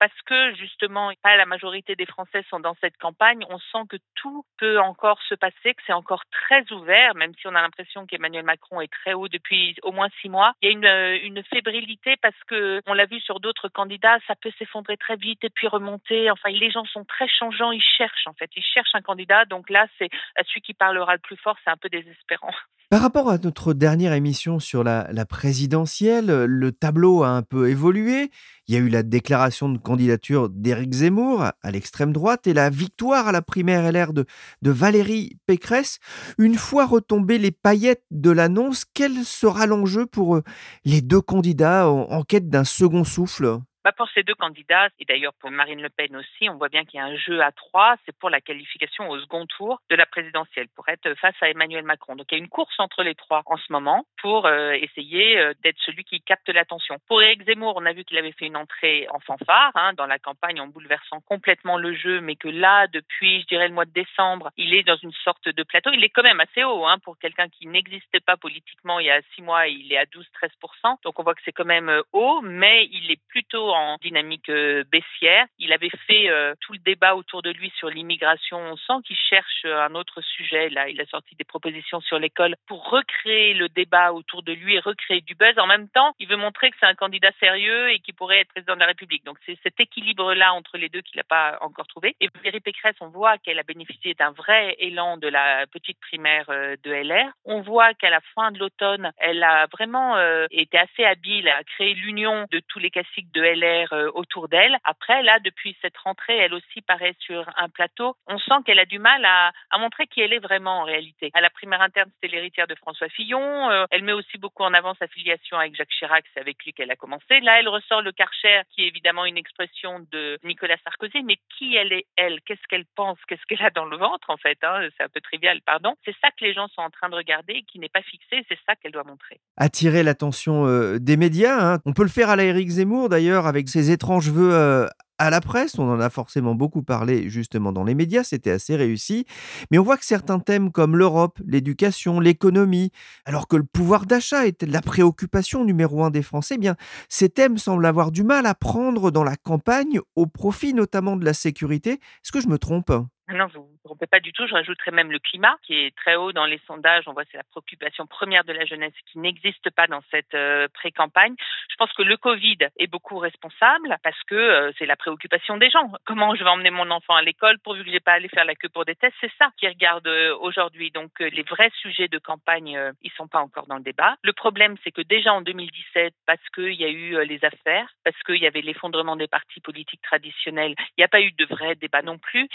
parce 0.00 0.20
que 0.26 0.54
justement, 0.56 1.12
pas 1.22 1.36
la 1.36 1.46
majorité 1.46 1.94
des 1.94 2.06
Français 2.06 2.44
sont 2.50 2.60
dans 2.60 2.76
cette 2.80 2.96
campagne, 2.98 3.44
on 3.48 3.58
sent 3.58 3.86
que 3.88 3.96
tout 4.14 4.44
peut 4.58 4.80
encore 4.80 5.20
se 5.28 5.34
passer, 5.34 5.74
que 5.74 5.82
c'est 5.86 5.92
encore 5.92 6.22
très 6.30 6.64
ouvert, 6.72 7.14
même 7.14 7.32
si 7.40 7.46
on 7.46 7.54
a 7.54 7.62
l'impression 7.62 8.06
qu'Emmanuel 8.06 8.44
Macron 8.44 8.80
est 8.80 8.92
très 8.92 9.14
haut 9.14 9.28
depuis 9.28 9.76
au 9.82 9.92
moins 9.92 10.08
six 10.20 10.28
mois. 10.28 10.52
Il 10.62 10.66
y 10.66 10.68
a 10.70 10.72
une, 10.72 11.38
euh, 11.38 11.42
fébrilité 11.52 12.16
parce 12.22 12.38
que 12.48 12.80
on 12.86 12.94
l'a 12.94 13.06
vu 13.06 13.20
sur 13.20 13.38
d'autres 13.38 13.68
candidats, 13.68 14.18
ça 14.26 14.34
peut 14.34 14.50
s'effondrer 14.58 14.96
très 14.96 15.16
vite 15.16 15.44
et 15.44 15.50
puis 15.50 15.68
remonter. 15.68 16.30
Enfin, 16.30 16.50
les 16.50 16.70
gens 16.70 16.84
sont 16.86 17.04
très 17.04 17.28
changeants, 17.28 17.70
ils 17.70 17.82
cherchent 17.82 18.26
en 18.26 18.32
fait, 18.32 18.50
ils 18.56 18.62
cherchent 18.62 18.94
un 18.94 19.02
candidat. 19.02 19.44
Donc 19.44 19.70
là, 19.70 19.86
c'est 19.98 20.08
celui 20.46 20.62
qui 20.62 20.74
parlera 20.74 21.12
le 21.14 21.20
plus 21.20 21.36
fort, 21.36 21.56
c'est 21.64 21.70
un 21.70 21.76
peu 21.76 21.88
désespérant. 21.88 22.52
Par 22.90 23.00
rapport 23.00 23.28
à 23.30 23.38
notre 23.38 23.72
dernière 23.72 24.12
émission 24.12 24.58
sur 24.58 24.84
la, 24.84 25.06
présidentielle, 25.28 26.44
le 26.44 26.72
tableau 26.72 27.03
a 27.04 27.28
un 27.28 27.42
peu 27.42 27.68
évolué. 27.68 28.30
Il 28.66 28.74
y 28.74 28.78
a 28.78 28.80
eu 28.80 28.88
la 28.88 29.02
déclaration 29.02 29.68
de 29.68 29.78
candidature 29.78 30.48
d'Éric 30.48 30.92
Zemmour 30.92 31.42
à 31.42 31.70
l'extrême 31.70 32.12
droite 32.12 32.46
et 32.46 32.54
la 32.54 32.70
victoire 32.70 33.28
à 33.28 33.32
la 33.32 33.42
primaire 33.42 33.90
LR 33.90 34.12
de, 34.12 34.24
de 34.62 34.70
Valérie 34.70 35.38
Pécresse. 35.46 35.98
Une 36.38 36.56
fois 36.56 36.86
retombées 36.86 37.38
les 37.38 37.50
paillettes 37.50 38.04
de 38.10 38.30
l'annonce, 38.30 38.84
quel 38.94 39.24
sera 39.24 39.66
l'enjeu 39.66 40.06
pour 40.06 40.36
euh, 40.36 40.42
les 40.84 41.02
deux 41.02 41.20
candidats 41.20 41.88
en 41.88 42.22
quête 42.22 42.48
d'un 42.48 42.64
second 42.64 43.04
souffle? 43.04 43.60
Bah 43.84 43.92
pour 43.92 44.08
ces 44.10 44.22
deux 44.22 44.34
candidats, 44.34 44.88
et 44.98 45.04
d'ailleurs 45.04 45.34
pour 45.40 45.50
Marine 45.50 45.82
Le 45.82 45.90
Pen 45.90 46.16
aussi, 46.16 46.48
on 46.48 46.56
voit 46.56 46.68
bien 46.68 46.84
qu'il 46.84 46.98
y 46.98 47.00
a 47.02 47.06
un 47.06 47.16
jeu 47.16 47.42
à 47.42 47.52
trois, 47.52 47.96
c'est 48.04 48.16
pour 48.18 48.30
la 48.30 48.40
qualification 48.40 49.10
au 49.10 49.20
second 49.20 49.46
tour 49.46 49.80
de 49.90 49.96
la 49.96 50.06
présidentielle, 50.06 50.68
pour 50.74 50.88
être 50.88 51.14
face 51.14 51.34
à 51.40 51.50
Emmanuel 51.50 51.84
Macron. 51.84 52.16
Donc 52.16 52.26
il 52.30 52.38
y 52.38 52.40
a 52.40 52.42
une 52.42 52.48
course 52.48 52.74
entre 52.78 53.02
les 53.02 53.14
trois 53.14 53.42
en 53.46 53.56
ce 53.56 53.70
moment 53.70 54.06
pour 54.20 54.46
euh, 54.46 54.72
essayer 54.72 55.38
euh, 55.38 55.52
d'être 55.62 55.78
celui 55.84 56.04
qui 56.04 56.20
capte 56.20 56.48
l'attention. 56.48 56.96
Pour 57.08 57.22
Éric 57.22 57.44
Zemmour, 57.44 57.74
on 57.76 57.86
a 57.86 57.92
vu 57.92 58.04
qu'il 58.04 58.18
avait 58.18 58.32
fait 58.32 58.46
une 58.46 58.56
entrée 58.56 59.06
en 59.10 59.20
fanfare 59.20 59.72
hein, 59.74 59.92
dans 59.94 60.06
la 60.06 60.18
campagne 60.18 60.60
en 60.60 60.66
bouleversant 60.66 61.20
complètement 61.20 61.78
le 61.78 61.94
jeu, 61.94 62.20
mais 62.20 62.36
que 62.36 62.48
là, 62.48 62.86
depuis, 62.86 63.42
je 63.42 63.46
dirais, 63.46 63.68
le 63.68 63.74
mois 63.74 63.84
de 63.84 63.92
décembre, 63.92 64.50
il 64.56 64.74
est 64.74 64.82
dans 64.82 64.96
une 64.96 65.12
sorte 65.12 65.48
de 65.48 65.62
plateau. 65.62 65.90
Il 65.92 66.02
est 66.04 66.08
quand 66.08 66.22
même 66.22 66.40
assez 66.40 66.64
haut 66.64 66.86
hein, 66.86 66.98
pour 67.04 67.18
quelqu'un 67.18 67.48
qui 67.48 67.66
n'existait 67.66 68.20
pas 68.20 68.36
politiquement 68.36 68.94
il 69.00 69.06
y 69.06 69.10
a 69.10 69.20
six 69.34 69.42
mois, 69.42 69.66
il 69.66 69.92
est 69.92 69.98
à 69.98 70.04
12-13%. 70.04 70.96
Donc 71.02 71.18
on 71.18 71.22
voit 71.22 71.34
que 71.34 71.40
c'est 71.44 71.52
quand 71.52 71.64
même 71.64 71.88
euh, 71.88 72.02
haut, 72.12 72.40
mais 72.42 72.86
il 72.90 73.10
est 73.10 73.20
plutôt 73.28 73.73
en 73.74 73.96
dynamique 74.00 74.50
baissière. 74.90 75.46
Il 75.58 75.72
avait 75.72 75.90
fait 76.06 76.28
tout 76.60 76.72
le 76.72 76.78
débat 76.78 77.14
autour 77.16 77.42
de 77.42 77.50
lui 77.50 77.72
sur 77.76 77.90
l'immigration. 77.90 78.58
On 78.58 78.76
sent 78.76 79.02
qu'il 79.04 79.16
cherche 79.16 79.64
un 79.64 79.94
autre 79.94 80.20
sujet. 80.20 80.68
Là, 80.70 80.88
il 80.88 81.00
a 81.00 81.06
sorti 81.06 81.34
des 81.36 81.44
propositions 81.44 82.00
sur 82.00 82.18
l'école 82.18 82.56
pour 82.66 82.88
recréer 82.90 83.54
le 83.54 83.68
débat 83.68 84.12
autour 84.12 84.42
de 84.42 84.52
lui 84.52 84.74
et 84.74 84.80
recréer 84.80 85.20
du 85.20 85.34
buzz. 85.34 85.58
En 85.58 85.66
même 85.66 85.88
temps, 85.88 86.14
il 86.18 86.28
veut 86.28 86.36
montrer 86.36 86.70
que 86.70 86.76
c'est 86.80 86.86
un 86.86 86.94
candidat 86.94 87.30
sérieux 87.40 87.90
et 87.90 87.98
qui 88.00 88.12
pourrait 88.12 88.40
être 88.40 88.48
président 88.48 88.74
de 88.74 88.80
la 88.80 88.86
République. 88.86 89.24
Donc 89.24 89.38
c'est 89.46 89.58
cet 89.62 89.78
équilibre-là 89.80 90.52
entre 90.52 90.78
les 90.78 90.88
deux 90.88 91.02
qu'il 91.02 91.18
n'a 91.18 91.24
pas 91.24 91.58
encore 91.60 91.86
trouvé. 91.86 92.16
Et 92.20 92.28
Valérie 92.34 92.60
Pécresse, 92.60 92.96
on 93.00 93.08
voit 93.08 93.38
qu'elle 93.38 93.58
a 93.58 93.62
bénéficié 93.62 94.14
d'un 94.14 94.32
vrai 94.32 94.76
élan 94.78 95.16
de 95.16 95.28
la 95.28 95.66
petite 95.66 95.98
primaire 96.00 96.46
euh, 96.48 96.76
de 96.82 96.92
LR. 96.92 97.30
On 97.44 97.60
voit 97.60 97.94
qu'à 97.94 98.10
la 98.10 98.20
fin 98.34 98.50
de 98.50 98.58
l'automne, 98.58 99.12
elle 99.18 99.42
a 99.42 99.66
vraiment 99.66 100.16
euh, 100.16 100.46
été 100.50 100.78
assez 100.78 101.04
habile 101.04 101.48
à 101.48 101.62
créer 101.64 101.94
l'union 101.94 102.46
de 102.50 102.60
tous 102.68 102.78
les 102.78 102.90
classiques 102.90 103.32
de 103.32 103.42
LR 103.42 103.63
euh, 103.92 104.10
autour 104.14 104.48
d'elle. 104.48 104.76
Après, 104.84 105.22
là, 105.22 105.38
depuis 105.40 105.76
cette 105.82 105.96
rentrée, 105.96 106.36
elle 106.36 106.54
aussi 106.54 106.80
paraît 106.82 107.14
sur 107.20 107.44
un 107.56 107.68
plateau. 107.68 108.16
On 108.26 108.38
sent 108.38 108.62
qu'elle 108.64 108.78
a 108.78 108.84
du 108.84 108.98
mal 108.98 109.24
à, 109.24 109.52
montrer 109.78 110.06
qui 110.06 110.20
elle 110.20 110.32
est 110.32 110.38
vraiment 110.38 110.80
en 110.80 110.84
réalité. 110.84 111.30
À 111.34 111.40
la 111.40 111.50
primaire 111.50 111.82
interne, 111.82 112.10
c'était 112.14 112.34
l'héritière 112.34 112.66
de 112.66 112.74
François 112.74 113.08
Fillon. 113.08 113.86
elle 113.90 114.02
met 114.02 114.12
aussi 114.12 114.38
beaucoup 114.38 114.62
en 114.62 114.72
avant 114.72 114.94
sa 114.94 115.08
filiation 115.08 115.58
avec 115.58 115.76
Jacques 115.76 115.90
Chirac. 115.98 116.24
C'est 116.32 116.40
avec 116.40 116.64
lui 116.64 116.72
qu'elle 116.72 116.90
a 116.90 116.96
commencé. 116.96 117.40
Là, 117.40 117.58
elle 117.60 117.68
ressort 117.68 118.00
le 118.00 118.12
Karcher, 118.12 118.62
qui 118.70 118.82
est 118.82 118.88
évidemment 118.88 119.26
une 119.26 119.36
expression 119.36 120.00
de 120.10 120.38
Nicolas 120.44 120.76
Sarkozy. 120.84 121.22
Mais 121.22 121.36
qui 121.58 121.76
elle 121.76 121.92
est, 121.92 122.06
elle? 122.16 122.40
Qu'est-ce 122.42 122.66
qu'elle 122.68 122.86
pense? 122.94 123.18
Qu'est-ce 123.28 123.42
qu'elle 123.46 123.64
a 123.64 123.70
dans 123.70 123.84
le 123.84 123.96
ventre, 123.96 124.30
en 124.30 124.36
fait 124.36 124.58
hein? 124.62 124.88
C'est 124.96 125.04
un 125.04 125.08
peu 125.08 125.20
trivial, 125.20 125.60
pardon. 125.62 125.94
C'est 126.04 126.14
ça 126.22 126.30
que 126.30 126.44
les 126.44 126.54
gens 126.54 126.68
sont 126.68 126.82
en 126.82 126.90
train 126.90 127.08
de 127.08 127.16
regarder, 127.16 127.62
qui 127.70 127.78
n'est 127.78 127.88
pas 127.88 128.02
fixé. 128.02 128.44
C'est 128.48 128.58
ça 128.66 128.74
qu'elle 128.76 128.92
doit 128.92 129.04
montrer. 129.04 129.40
Attirer 129.56 130.02
l'attention 130.02 130.66
euh, 130.66 130.98
des 130.98 131.16
médias. 131.16 131.74
Hein. 131.74 131.78
On 131.84 131.92
peut 131.92 132.02
le 132.02 132.08
faire 132.08 132.30
à 132.30 132.36
la 132.36 132.44
Éric 132.44 132.68
Zemmour, 132.68 133.08
d'ailleurs, 133.08 133.46
avec 133.54 133.68
ses 133.68 133.92
étranges 133.92 134.30
vœux 134.30 134.52
euh, 134.52 134.88
à 135.18 135.30
la 135.30 135.40
presse, 135.40 135.78
on 135.78 135.88
en 135.88 136.00
a 136.00 136.10
forcément 136.10 136.56
beaucoup 136.56 136.82
parlé 136.82 137.30
justement 137.30 137.70
dans 137.70 137.84
les 137.84 137.94
médias, 137.94 138.24
c'était 138.24 138.50
assez 138.50 138.74
réussi, 138.74 139.26
mais 139.70 139.78
on 139.78 139.84
voit 139.84 139.96
que 139.96 140.04
certains 140.04 140.40
thèmes 140.40 140.72
comme 140.72 140.96
l'Europe, 140.96 141.38
l'éducation, 141.46 142.18
l'économie, 142.18 142.90
alors 143.24 143.46
que 143.46 143.54
le 143.54 143.62
pouvoir 143.62 144.06
d'achat 144.06 144.44
était 144.46 144.66
la 144.66 144.80
préoccupation 144.80 145.64
numéro 145.64 146.02
un 146.02 146.10
des 146.10 146.22
Français, 146.22 146.56
eh 146.56 146.58
bien 146.58 146.74
ces 147.08 147.28
thèmes 147.28 147.56
semblent 147.56 147.86
avoir 147.86 148.10
du 148.10 148.24
mal 148.24 148.44
à 148.44 148.56
prendre 148.56 149.12
dans 149.12 149.22
la 149.22 149.36
campagne 149.36 150.00
au 150.16 150.26
profit 150.26 150.74
notamment 150.74 151.14
de 151.14 151.24
la 151.24 151.32
sécurité. 151.32 151.92
Est-ce 151.92 152.32
que 152.32 152.40
je 152.40 152.48
me 152.48 152.58
trompe? 152.58 152.90
Non, 153.28 153.46
vous 153.46 153.60
ne 153.60 153.64
vous 153.64 153.78
trompez 153.84 154.06
pas 154.06 154.20
du 154.20 154.32
tout. 154.34 154.46
Je 154.46 154.52
rajouterais 154.52 154.90
même 154.90 155.10
le 155.10 155.18
climat, 155.18 155.56
qui 155.62 155.74
est 155.74 155.96
très 155.96 156.14
haut 156.14 156.32
dans 156.32 156.44
les 156.44 156.60
sondages. 156.66 157.04
On 157.06 157.14
voit 157.14 157.24
c'est 157.30 157.38
la 157.38 157.44
préoccupation 157.44 158.06
première 158.06 158.44
de 158.44 158.52
la 158.52 158.66
jeunesse 158.66 158.92
qui 159.10 159.18
n'existe 159.18 159.70
pas 159.70 159.86
dans 159.86 160.02
cette 160.10 160.34
euh, 160.34 160.68
pré-campagne. 160.74 161.34
Je 161.70 161.76
pense 161.76 161.92
que 161.94 162.02
le 162.02 162.18
Covid 162.18 162.58
est 162.78 162.86
beaucoup 162.86 163.16
responsable 163.16 163.96
parce 164.02 164.22
que 164.24 164.34
euh, 164.34 164.72
c'est 164.78 164.84
la 164.84 164.96
préoccupation 164.96 165.56
des 165.56 165.70
gens. 165.70 165.90
Comment 166.04 166.34
je 166.34 166.44
vais 166.44 166.50
emmener 166.50 166.70
mon 166.70 166.90
enfant 166.90 167.14
à 167.14 167.22
l'école 167.22 167.58
pourvu 167.60 167.84
que 167.84 167.90
j'ai 167.90 168.00
pas 168.00 168.12
à 168.12 168.14
aller 168.16 168.28
faire 168.28 168.44
la 168.44 168.54
queue 168.54 168.68
pour 168.68 168.84
des 168.84 168.94
tests? 168.94 169.16
C'est 169.22 169.32
ça 169.38 169.48
qui 169.56 169.66
regarde 169.68 170.06
euh, 170.06 170.36
aujourd'hui. 170.40 170.90
Donc 170.90 171.18
les 171.20 171.42
vrais 171.42 171.70
sujets 171.80 172.08
de 172.08 172.18
campagne, 172.18 172.78
ils 173.02 173.12
sont 173.12 173.28
pas 173.28 173.40
encore 173.40 173.66
dans 173.66 173.76
le 173.76 173.82
débat. 173.82 174.16
Le 174.22 174.34
problème, 174.34 174.76
c'est 174.84 174.90
que 174.90 175.00
déjà 175.00 175.32
en 175.32 175.40
2017, 175.40 176.12
parce 176.26 176.46
qu'il 176.54 176.74
y 176.74 176.84
a 176.84 176.90
eu 176.90 177.24
les 177.24 177.42
affaires, 177.42 177.88
parce 178.04 178.20
qu'il 178.24 178.36
y 178.36 178.46
avait 178.46 178.60
l'effondrement 178.60 179.16
des 179.16 179.28
partis 179.28 179.60
politiques 179.60 180.02
traditionnels, 180.02 180.74
il 180.78 180.94
n'y 180.98 181.04
a 181.04 181.08
pas 181.08 181.22
eu 181.22 181.32
de 181.32 181.46
vrai 181.46 181.74
débat 181.74 182.02
non 182.02 182.18
plus. 182.18 182.48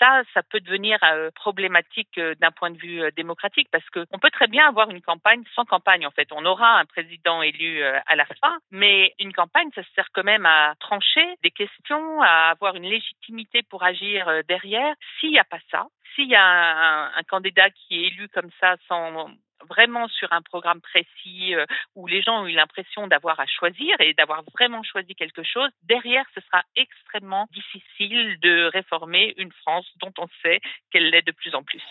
Ça, 0.00 0.22
ça 0.34 0.42
peut 0.42 0.60
devenir 0.60 0.98
euh, 1.04 1.30
problématique 1.34 2.18
euh, 2.18 2.34
d'un 2.40 2.50
point 2.50 2.70
de 2.70 2.78
vue 2.78 3.02
euh, 3.02 3.10
démocratique 3.14 3.68
parce 3.70 3.88
qu'on 3.90 4.18
peut 4.18 4.30
très 4.30 4.48
bien 4.48 4.66
avoir 4.66 4.90
une 4.90 5.02
campagne 5.02 5.44
sans 5.54 5.64
campagne. 5.64 6.06
En 6.06 6.10
fait, 6.10 6.28
on 6.32 6.44
aura 6.44 6.78
un 6.78 6.86
président 6.86 7.42
élu 7.42 7.82
à 7.82 8.16
la 8.16 8.24
fin, 8.24 8.58
mais 8.70 9.14
une 9.18 9.32
campagne, 9.32 9.68
ça 9.74 9.82
sert 9.94 10.08
quand 10.12 10.24
même 10.24 10.46
à 10.46 10.74
trancher 10.80 11.26
des 11.42 11.50
questions, 11.50 12.22
à 12.22 12.50
avoir 12.50 12.74
une 12.74 12.88
légitimité 12.88 13.62
pour 13.62 13.82
agir 13.82 14.28
derrière. 14.48 14.94
S'il 15.18 15.30
n'y 15.30 15.38
a 15.38 15.44
pas 15.44 15.58
ça, 15.70 15.86
s'il 16.14 16.28
y 16.28 16.34
a 16.34 16.42
un, 16.42 17.12
un, 17.14 17.22
candidat 17.24 17.70
qui 17.70 17.96
est 17.96 18.06
élu 18.08 18.28
comme 18.28 18.50
ça 18.60 18.76
sans 18.88 19.28
vraiment 19.68 20.08
sur 20.08 20.32
un 20.32 20.42
programme 20.42 20.80
précis 20.80 21.54
euh, 21.54 21.66
où 21.94 22.06
les 22.06 22.22
gens 22.22 22.42
ont 22.42 22.46
eu 22.46 22.52
l'impression 22.52 23.06
d'avoir 23.06 23.38
à 23.40 23.46
choisir 23.46 24.00
et 24.00 24.14
d'avoir 24.14 24.42
vraiment 24.52 24.82
choisi 24.82 25.14
quelque 25.14 25.42
chose, 25.42 25.70
derrière, 25.82 26.24
ce 26.34 26.40
sera 26.40 26.62
extrêmement 26.76 27.46
difficile 27.52 28.38
de 28.40 28.70
réformer 28.72 29.34
une 29.36 29.52
France 29.52 29.86
dont 30.00 30.12
on 30.18 30.26
sait 30.42 30.60
qu'elle 30.90 31.10
l'est 31.10 31.26
de 31.26 31.32
plus 31.32 31.54
en 31.54 31.62
plus. 31.62 31.82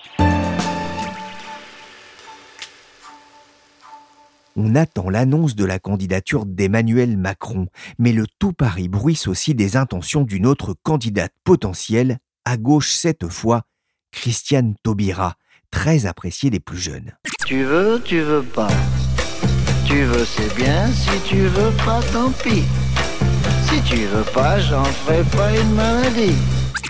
On 4.55 4.75
attend 4.75 5.09
l'annonce 5.09 5.55
de 5.55 5.63
la 5.63 5.79
candidature 5.79 6.45
d'Emmanuel 6.45 7.17
Macron, 7.17 7.67
mais 7.97 8.11
le 8.11 8.25
tout 8.39 8.51
Paris 8.51 8.89
bruisse 8.89 9.27
aussi 9.27 9.55
des 9.55 9.77
intentions 9.77 10.23
d'une 10.23 10.45
autre 10.45 10.75
candidate 10.83 11.31
potentielle, 11.45 12.17
à 12.43 12.57
gauche 12.57 12.89
cette 12.89 13.29
fois, 13.29 13.61
Christiane 14.11 14.75
Taubira, 14.83 15.35
très 15.71 16.07
appréciée 16.07 16.49
des 16.49 16.59
plus 16.59 16.77
jeunes. 16.77 17.13
Tu 17.49 17.63
veux, 17.63 17.99
tu 18.03 18.19
veux 18.19 18.43
pas. 18.43 18.69
Tu 19.87 20.03
veux, 20.03 20.23
c'est 20.23 20.55
bien. 20.55 20.85
Si 20.85 21.17
tu 21.27 21.47
veux 21.47 21.75
pas, 21.83 21.99
tant 22.13 22.29
pis. 22.29 22.61
Si 23.65 23.81
tu 23.81 24.05
veux 24.05 24.23
pas, 24.31 24.59
j'en 24.59 24.83
ferai 24.83 25.23
pas 25.35 25.49
une 25.59 25.73
maladie. 25.73 26.37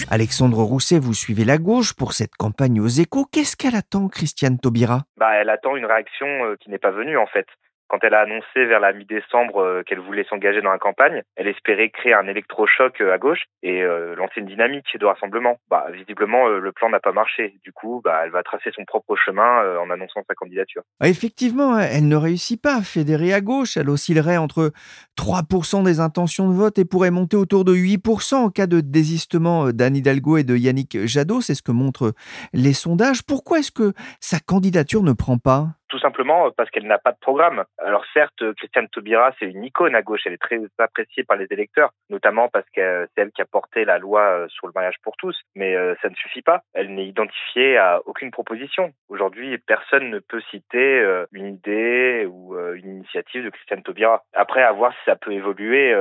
Alexandre 0.09 0.61
Rousset, 0.61 0.99
vous 0.99 1.13
suivez 1.13 1.45
la 1.45 1.57
gauche 1.57 1.93
pour 1.93 2.11
cette 2.11 2.35
campagne 2.35 2.81
aux 2.81 2.89
échos. 2.89 3.25
Qu'est-ce 3.31 3.55
qu'elle 3.55 3.77
attend, 3.77 4.09
Christiane 4.09 4.59
Taubira? 4.59 5.03
Bah, 5.15 5.31
Elle 5.39 5.49
attend 5.49 5.77
une 5.77 5.85
réaction 5.85 6.27
euh, 6.27 6.57
qui 6.59 6.69
n'est 6.69 6.77
pas 6.77 6.91
venue, 6.91 7.17
en 7.17 7.27
fait. 7.27 7.47
Quand 7.89 8.03
elle 8.03 8.13
a 8.13 8.21
annoncé 8.21 8.65
vers 8.65 8.79
la 8.79 8.93
mi-décembre 8.93 9.57
euh, 9.61 9.83
qu'elle 9.83 9.99
voulait 9.99 10.23
s'engager 10.29 10.61
dans 10.61 10.71
la 10.71 10.77
campagne, 10.77 11.23
elle 11.35 11.47
espérait 11.47 11.89
créer 11.89 12.13
un 12.13 12.27
électrochoc 12.27 13.01
euh, 13.01 13.11
à 13.11 13.17
gauche 13.17 13.45
et 13.63 13.81
euh, 13.81 14.15
lancer 14.15 14.41
une 14.41 14.45
dynamique 14.45 14.85
de 14.95 15.05
rassemblement. 15.07 15.57
Bah, 15.71 15.87
visiblement, 15.91 16.47
le 16.47 16.71
plan 16.71 16.89
n'a 16.89 16.99
pas 16.99 17.11
marché. 17.11 17.55
Du 17.63 17.73
coup, 17.73 18.01
bah, 18.03 18.21
elle 18.23 18.31
va 18.31 18.43
tracer 18.43 18.69
son 18.75 18.85
propre 18.85 19.15
chemin 19.15 19.79
en 19.79 19.89
annonçant 19.89 20.21
sa 20.27 20.35
candidature. 20.35 20.83
Ah, 20.99 21.09
effectivement, 21.09 21.75
hein, 21.75 21.87
elle 21.91 22.07
ne 22.07 22.15
réussit 22.15 22.61
pas 22.61 22.75
à 22.75 22.81
fédérer 22.81 23.33
à 23.33 23.41
gauche. 23.41 23.75
Elle 23.75 23.89
oscillerait 23.89 24.37
entre 24.37 24.71
3% 25.17 25.83
des 25.83 25.99
intentions 25.99 26.47
de 26.47 26.53
vote 26.53 26.77
et 26.77 26.85
pourrait 26.85 27.11
monter 27.11 27.37
autour 27.37 27.65
de 27.65 27.73
8% 27.73 28.35
en 28.35 28.49
cas 28.49 28.67
de 28.67 28.81
désistement 28.81 29.71
d'Anne 29.71 29.95
Hidalgo 29.95 30.37
et 30.37 30.43
de 30.43 30.55
Yannick 30.55 31.05
Jadot. 31.07 31.41
C'est 31.41 31.55
ce 31.55 31.63
que 31.63 31.71
montrent 31.71 32.13
les 32.53 32.73
sondages. 32.73 33.23
Pourquoi 33.23 33.59
est-ce 33.59 33.71
que 33.71 33.93
sa 34.19 34.39
candidature 34.39 35.01
ne 35.01 35.13
prend 35.13 35.37
pas? 35.37 35.78
Tout 35.89 35.99
simplement 35.99 36.51
parce 36.51 36.69
qu'elle 36.69 36.87
n'a 36.87 36.97
pas 36.97 37.11
de 37.11 37.19
programme. 37.19 37.63
Alors 37.77 38.05
certes, 38.13 38.53
Christiane 38.53 38.87
Taubira, 38.89 39.31
c'est 39.39 39.45
une 39.45 39.63
icône 39.63 39.95
à 39.95 40.01
gauche, 40.01 40.21
elle 40.25 40.33
est 40.33 40.37
très 40.37 40.59
appréciée 40.77 41.23
par 41.23 41.37
les 41.37 41.47
électeurs, 41.51 41.91
notamment 42.09 42.47
parce 42.49 42.65
que 42.75 43.07
c'est 43.15 43.21
elle 43.21 43.31
qui 43.31 43.41
a 43.41 43.45
porté 43.45 43.85
la 43.85 43.97
loi 43.97 44.21
euh, 44.21 44.47
sur 44.49 44.67
le 44.67 44.73
mariage 44.73 44.95
pour 45.03 45.15
tous, 45.17 45.35
mais 45.55 45.75
euh, 45.75 45.95
ça 46.01 46.09
ne 46.09 46.15
suffit 46.15 46.41
pas. 46.41 46.61
Elle 46.73 46.93
n'est 46.93 47.07
identifiée 47.07 47.77
à 47.77 48.01
aucune 48.05 48.31
proposition. 48.31 48.93
Aujourd'hui, 49.09 49.57
personne 49.57 50.09
ne 50.09 50.19
peut 50.19 50.41
citer 50.51 50.99
euh, 50.99 51.25
une 51.31 51.47
idée 51.47 52.27
ou 52.29 52.55
une 52.75 52.97
initiative 52.97 53.43
de 53.43 53.49
Christiane 53.49 53.83
Taubira. 53.83 54.23
Après, 54.33 54.63
à 54.63 54.71
voir 54.71 54.91
si 54.93 54.99
ça 55.05 55.15
peut 55.15 55.31
évoluer 55.31 55.93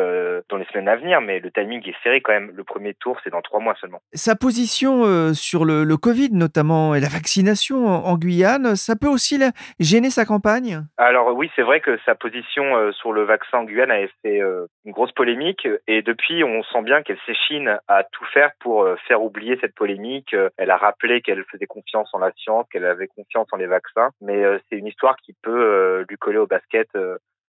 dans 0.49 0.57
les 0.57 0.65
semaines 0.67 0.89
à 0.89 0.97
venir, 0.97 1.21
mais 1.21 1.41
le 1.41 1.51
timing 1.51 1.87
est 1.89 2.03
serré 2.03 2.21
quand 2.21 2.33
même. 2.33 2.51
Le 2.55 2.65
premier 2.65 2.95
tour, 2.95 3.19
c'est 3.23 3.31
dans 3.31 3.43
trois 3.43 3.61
mois 3.61 3.75
seulement. 3.81 4.01
Sa 4.13 4.35
position 4.35 5.33
sur 5.35 5.65
le, 5.65 5.97
Covid, 5.97 6.31
notamment, 6.33 6.95
et 6.95 7.01
la 7.01 7.09
vaccination 7.09 7.87
en, 7.87 8.17
Guyane, 8.17 8.77
ça 8.77 8.97
peut 8.97 9.09
aussi 9.09 9.39
gêner 9.81 10.11
sa 10.11 10.25
campagne? 10.25 10.83
Alors 10.97 11.35
oui, 11.35 11.51
c'est 11.57 11.63
vrai 11.63 11.81
que 11.81 11.99
sa 12.05 12.15
position 12.15 12.77
euh, 12.77 12.93
sur 12.93 13.13
le 13.13 13.25
vaccin 13.25 13.65
Guyane 13.65 13.91
a 13.91 14.07
fait 14.23 14.41
euh, 14.41 14.67
une 14.85 14.93
grosse 14.93 15.13
polémique. 15.13 15.67
Et 15.87 16.03
depuis 16.03 16.45
on 16.45 16.63
sent 16.65 16.83
bien 16.83 17.03
qu'elle 17.03 17.19
s'échine 17.27 17.79
à 17.89 18.05
tout 18.05 18.25
faire 18.33 18.51
pour 18.61 18.83
euh, 18.83 18.97
faire 19.07 19.23
oublier 19.23 19.59
cette 19.61 19.75
polémique. 19.75 20.35
Elle 20.57 20.71
a 20.71 20.77
rappelé 20.77 21.21
qu'elle 21.21 21.45
faisait 21.45 21.67
confiance 21.67 22.09
en 22.13 22.19
la 22.19 22.33
science, 22.33 22.67
qu'elle 22.71 22.85
avait 22.85 23.09
confiance 23.09 23.49
en 23.53 23.57
les 23.57 23.67
vaccins, 23.67 24.11
mais 24.21 24.43
c'est 24.69 24.77
une 24.77 24.87
histoire 24.87 25.17
qui 25.17 25.35
peut 25.43 26.05
lui 26.09 26.17
coller 26.17 26.39
au 26.39 26.47
basket 26.47 26.89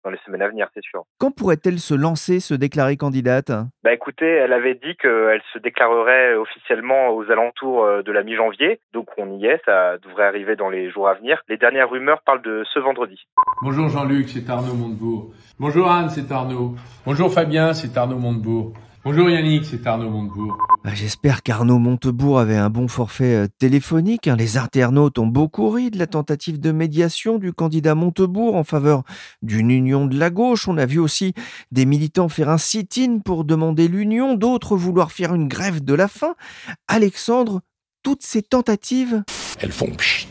dans 0.06 0.12
les 0.12 0.20
semaines 0.26 0.44
à 0.44 0.48
venir, 0.48 0.68
c'est 0.74 0.84
sûr. 0.84 1.04
Quand 1.18 1.32
pourrait-elle 1.32 1.80
se 1.80 1.96
lancer, 1.96 2.40
se 2.40 2.54
déclarer 2.54 2.96
candidate? 2.96 3.52
Bah 3.84 3.92
écoutez, 3.92 4.28
elle 4.28 4.54
avait 4.54 4.76
dit 4.76 4.96
qu'elle 5.02 5.42
se 5.52 5.60
déclarerait 5.60 6.36
officiellement 6.36 7.10
aux 7.10 7.30
alentours 7.32 7.84
euh, 7.84 8.04
de 8.04 8.12
la 8.12 8.24
mi-janvier, 8.24 8.80
donc 8.94 9.08
on 9.18 9.38
y 9.38 9.48
est, 9.48 9.60
ça 9.66 9.98
devrait 9.98 10.26
arriver 10.26 10.56
dans 10.56 10.70
les 10.70 10.92
jours 10.92 11.10
à 11.10 11.16
venir. 11.16 11.42
Les 11.50 11.58
dernières 11.58 11.90
rumeurs 11.90 12.22
parlent 12.22 12.44
de 12.44 12.64
ce 12.72 12.80
vendredi. 12.80 13.20
Bonjour 13.64 13.90
Jean-Luc, 13.90 14.30
c'est 14.30 14.48
Arnaud 14.50 14.76
Montebourg. 14.76 15.34
Bonjour 15.60 15.92
Anne, 15.92 16.10
c'est 16.10 16.32
Arnaud. 16.32 16.76
Bonjour 17.06 17.34
Fabien, 17.34 17.74
c'est 17.74 17.98
Arnaud 17.98 18.20
Montebourg. 18.20 18.74
Bonjour 19.06 19.30
Yannick, 19.30 19.66
c'est 19.66 19.86
Arnaud 19.86 20.10
Montebourg. 20.10 20.58
Bah, 20.84 20.96
j'espère 20.96 21.44
qu'Arnaud 21.44 21.78
Montebourg 21.78 22.40
avait 22.40 22.56
un 22.56 22.72
bon 22.72 22.88
forfait 22.88 23.36
euh, 23.36 23.48
téléphonique. 23.60 24.28
Hein. 24.28 24.36
Les 24.36 24.58
internautes 24.58 25.20
ont 25.20 25.28
beaucoup 25.28 25.70
ri 25.70 25.92
de 25.92 26.00
la 26.00 26.08
tentative 26.08 26.60
de 26.60 26.72
médiation 26.72 27.38
du 27.38 27.54
candidat 27.54 27.94
Montebourg 27.94 28.56
en 28.56 28.64
faveur 28.64 29.04
d'une 29.44 29.70
union 29.70 30.08
de 30.08 30.18
la 30.18 30.32
gauche. 30.32 30.68
On 30.68 30.80
a 30.80 30.88
vu 30.88 30.98
aussi 30.98 31.36
des 31.72 31.86
militants 31.86 32.30
faire 32.30 32.50
un 32.50 32.58
sit-in 32.58 33.20
pour 33.20 33.46
demander 33.46 33.88
l'union, 33.88 34.34
d'autres 34.34 34.76
vouloir 34.76 35.12
faire 35.12 35.36
une 35.36 35.48
grève 35.48 35.86
de 35.86 35.94
la 35.94 36.08
faim. 36.08 36.34
Alexandre, 36.88 37.62
toutes 38.02 38.24
ces 38.24 38.42
tentatives... 38.42 39.24
Elles 39.60 39.72
font 39.72 39.92
pchit. 39.92 40.28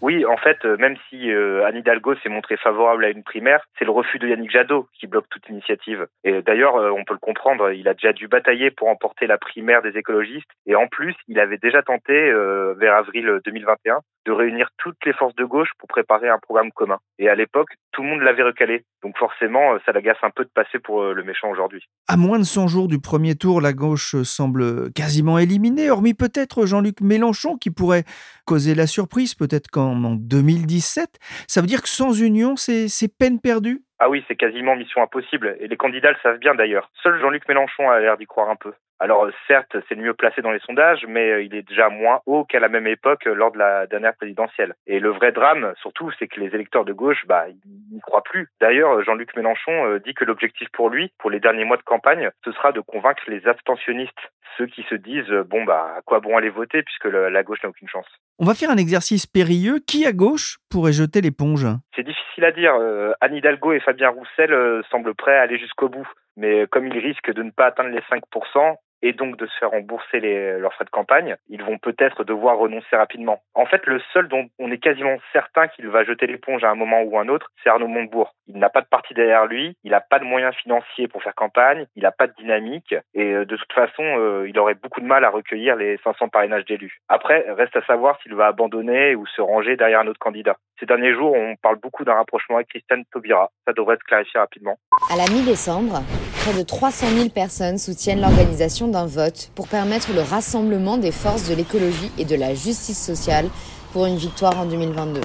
Oui, 0.00 0.24
en 0.24 0.38
fait, 0.38 0.64
euh, 0.64 0.76
même 0.78 0.96
si 1.08 1.30
euh, 1.30 1.66
Anne 1.66 1.76
Hidalgo 1.76 2.14
s'est 2.22 2.30
montrée 2.30 2.56
favorable 2.56 3.04
à 3.04 3.10
une 3.10 3.22
primaire, 3.22 3.66
c'est 3.78 3.84
le 3.84 3.90
refus 3.90 4.18
de 4.18 4.26
Yannick 4.26 4.50
Jadot 4.50 4.88
qui 4.98 5.06
bloque 5.06 5.28
toute 5.28 5.46
initiative. 5.50 6.06
Et 6.24 6.40
d'ailleurs, 6.40 6.76
euh, 6.76 6.90
on 6.90 7.04
peut 7.04 7.12
le 7.12 7.18
comprendre, 7.18 7.70
il 7.70 7.86
a 7.86 7.94
déjà 7.94 8.12
dû 8.14 8.26
batailler 8.26 8.70
pour 8.70 8.88
emporter 8.88 9.26
la 9.26 9.36
primaire 9.36 9.82
des 9.82 9.98
écologistes. 9.98 10.48
Et 10.66 10.74
en 10.74 10.86
plus, 10.86 11.14
il 11.28 11.38
avait 11.38 11.58
déjà 11.58 11.82
tenté, 11.82 12.14
euh, 12.14 12.74
vers 12.78 12.94
avril 12.94 13.40
2021, 13.44 13.98
de 14.26 14.32
réunir 14.32 14.68
toutes 14.78 15.04
les 15.04 15.12
forces 15.12 15.34
de 15.34 15.44
gauche 15.44 15.70
pour 15.78 15.88
préparer 15.88 16.28
un 16.28 16.38
programme 16.38 16.72
commun. 16.72 16.98
Et 17.18 17.28
à 17.28 17.34
l'époque, 17.34 17.70
tout 17.92 18.02
le 18.02 18.08
monde 18.08 18.20
l'avait 18.20 18.42
recalé. 18.42 18.84
Donc 19.02 19.16
forcément, 19.18 19.78
ça 19.84 19.92
l'agace 19.92 20.18
un 20.22 20.30
peu 20.30 20.44
de 20.44 20.50
passer 20.54 20.78
pour 20.78 21.02
le 21.02 21.22
méchant 21.24 21.50
aujourd'hui. 21.50 21.82
À 22.06 22.18
moins 22.18 22.38
de 22.38 22.44
100 22.44 22.68
jours 22.68 22.86
du 22.86 23.00
premier 23.00 23.34
tour, 23.34 23.62
la 23.62 23.72
gauche 23.72 24.14
semble 24.22 24.92
quasiment 24.92 25.38
éliminée, 25.38 25.90
hormis 25.90 26.12
peut-être 26.12 26.66
Jean-Luc 26.66 27.00
Mélenchon 27.00 27.56
qui 27.56 27.70
pourrait 27.70 28.04
causer 28.44 28.74
la 28.74 28.86
surprise, 28.86 29.34
peut-être 29.34 29.68
qu'en 29.68 29.89
en 29.92 30.14
2017. 30.14 31.18
Ça 31.46 31.60
veut 31.60 31.66
dire 31.66 31.82
que 31.82 31.88
sans 31.88 32.20
union, 32.20 32.56
c'est 32.56 32.88
peine 33.18 33.40
perdue? 33.40 33.82
Ah 33.98 34.08
oui, 34.08 34.24
c'est 34.28 34.36
quasiment 34.36 34.76
mission 34.76 35.02
impossible. 35.02 35.56
Et 35.60 35.68
les 35.68 35.76
candidats 35.76 36.10
le 36.10 36.16
savent 36.22 36.38
bien 36.38 36.54
d'ailleurs. 36.54 36.90
Seul 37.02 37.20
Jean-Luc 37.20 37.46
Mélenchon 37.48 37.90
a 37.90 38.00
l'air 38.00 38.16
d'y 38.16 38.26
croire 38.26 38.48
un 38.48 38.56
peu. 38.56 38.72
Alors 39.00 39.26
certes, 39.48 39.76
c'est 39.88 39.94
le 39.94 40.02
mieux 40.02 40.12
placé 40.14 40.42
dans 40.42 40.50
les 40.50 40.58
sondages, 40.60 41.06
mais 41.08 41.30
euh, 41.30 41.42
il 41.42 41.54
est 41.54 41.66
déjà 41.66 41.88
moins 41.88 42.20
haut 42.26 42.44
qu'à 42.44 42.60
la 42.60 42.68
même 42.68 42.86
époque 42.86 43.26
euh, 43.26 43.34
lors 43.34 43.50
de 43.50 43.58
la 43.58 43.86
dernière 43.86 44.14
présidentielle. 44.14 44.74
Et 44.86 45.00
le 45.00 45.08
vrai 45.10 45.32
drame, 45.32 45.72
surtout, 45.80 46.10
c'est 46.18 46.28
que 46.28 46.38
les 46.38 46.54
électeurs 46.54 46.84
de 46.84 46.92
gauche, 46.92 47.24
bah, 47.26 47.46
ils 47.48 47.94
n'y 47.94 48.00
croient 48.00 48.22
plus. 48.22 48.48
D'ailleurs, 48.60 49.02
Jean-Luc 49.02 49.34
Mélenchon 49.36 49.86
euh, 49.86 49.98
dit 50.00 50.12
que 50.12 50.24
l'objectif 50.26 50.68
pour 50.72 50.90
lui, 50.90 51.10
pour 51.18 51.30
les 51.30 51.40
derniers 51.40 51.64
mois 51.64 51.78
de 51.78 51.82
campagne, 51.82 52.28
ce 52.44 52.52
sera 52.52 52.72
de 52.72 52.80
convaincre 52.80 53.22
les 53.26 53.46
abstentionnistes, 53.48 54.12
ceux 54.58 54.66
qui 54.66 54.82
se 54.90 54.94
disent 54.96 55.30
bon 55.46 55.64
bah 55.64 55.94
à 55.96 56.02
quoi 56.02 56.20
bon 56.20 56.36
aller 56.36 56.50
voter 56.50 56.82
puisque 56.82 57.04
le- 57.04 57.30
la 57.30 57.42
gauche 57.42 57.62
n'a 57.62 57.68
aucune 57.70 57.88
chance. 57.88 58.06
On 58.38 58.44
va 58.44 58.54
faire 58.54 58.70
un 58.70 58.76
exercice 58.76 59.26
périlleux. 59.26 59.78
Qui 59.86 60.04
à 60.06 60.12
gauche 60.12 60.58
pourrait 60.70 60.92
jeter 60.92 61.20
l'éponge? 61.22 61.66
C'est 61.96 62.02
difficile 62.02 62.44
à 62.44 62.52
dire. 62.52 62.74
Euh, 62.74 63.12
Anne 63.20 63.34
Hidalgo 63.36 63.72
et 63.72 63.80
Fabien 63.80 64.10
Roussel 64.10 64.52
euh, 64.52 64.82
semblent 64.90 65.14
prêts 65.14 65.36
à 65.38 65.42
aller 65.42 65.58
jusqu'au 65.58 65.88
bout. 65.88 66.06
Mais 66.36 66.66
comme 66.70 66.86
ils 66.88 66.98
risquent 66.98 67.32
de 67.32 67.42
ne 67.42 67.50
pas 67.50 67.66
atteindre 67.66 67.90
les 67.90 68.00
5% 68.00 68.76
et 69.02 69.12
donc 69.12 69.36
de 69.36 69.46
se 69.46 69.58
faire 69.58 69.70
rembourser 69.70 70.20
leurs 70.20 70.72
frais 70.74 70.84
de 70.84 70.90
campagne, 70.90 71.36
ils 71.48 71.62
vont 71.62 71.78
peut-être 71.78 72.24
devoir 72.24 72.58
renoncer 72.58 72.96
rapidement. 72.96 73.42
En 73.54 73.66
fait, 73.66 73.86
le 73.86 74.00
seul 74.12 74.28
dont 74.28 74.48
on 74.58 74.70
est 74.70 74.78
quasiment 74.78 75.16
certain 75.32 75.68
qu'il 75.68 75.88
va 75.88 76.04
jeter 76.04 76.26
l'éponge 76.26 76.64
à 76.64 76.70
un 76.70 76.74
moment 76.74 77.02
ou 77.02 77.18
un 77.18 77.28
autre, 77.28 77.50
c'est 77.62 77.70
Arnaud 77.70 77.88
Montebourg. 77.88 78.34
Il 78.46 78.58
n'a 78.58 78.70
pas 78.70 78.80
de 78.80 78.86
parti 78.86 79.14
derrière 79.14 79.46
lui, 79.46 79.76
il 79.84 79.90
n'a 79.92 80.00
pas 80.00 80.18
de 80.18 80.24
moyens 80.24 80.54
financiers 80.56 81.08
pour 81.08 81.22
faire 81.22 81.34
campagne, 81.34 81.86
il 81.96 82.02
n'a 82.02 82.12
pas 82.12 82.26
de 82.26 82.34
dynamique 82.34 82.94
et 83.14 83.32
euh, 83.32 83.44
de 83.44 83.56
toute 83.56 83.72
façon, 83.72 84.02
euh, 84.02 84.48
il 84.48 84.58
aurait 84.58 84.74
beaucoup 84.74 85.00
de 85.00 85.06
mal 85.06 85.24
à 85.24 85.30
recueillir 85.30 85.76
les 85.76 85.98
500 86.04 86.28
parrainages 86.28 86.64
d'élus. 86.64 87.00
Après, 87.08 87.44
reste 87.48 87.76
à 87.76 87.84
savoir 87.84 88.20
s'il 88.22 88.34
va 88.34 88.46
abandonner 88.46 89.14
ou 89.14 89.26
se 89.26 89.40
ranger 89.40 89.76
derrière 89.76 90.00
un 90.00 90.06
autre 90.06 90.18
candidat. 90.18 90.56
Ces 90.78 90.86
derniers 90.86 91.14
jours, 91.14 91.34
on 91.34 91.56
parle 91.56 91.76
beaucoup 91.76 92.04
d'un 92.04 92.14
rapprochement 92.14 92.56
avec 92.56 92.68
Christiane 92.68 93.04
Taubira. 93.12 93.50
Ça 93.66 93.72
devrait 93.72 93.96
se 93.96 94.04
clarifier 94.04 94.40
rapidement. 94.40 94.78
À 95.12 95.16
la 95.16 95.24
mi-décembre, 95.24 96.00
près 96.40 96.54
de 96.54 96.62
300 96.62 97.06
000 97.14 97.28
personnes 97.28 97.76
soutiennent 97.76 98.22
l'organisation 98.22 98.88
d'un 98.88 99.04
vote 99.04 99.50
pour 99.54 99.68
permettre 99.68 100.14
le 100.14 100.22
rassemblement 100.22 100.96
des 100.96 101.12
forces 101.12 101.48
de 101.48 101.54
l'écologie 101.54 102.10
et 102.16 102.24
de 102.24 102.34
la 102.34 102.54
justice 102.54 102.98
sociale 102.98 103.46
pour 103.92 104.06
une 104.06 104.16
victoire 104.16 104.58
en 104.58 104.64
2022. 104.64 105.20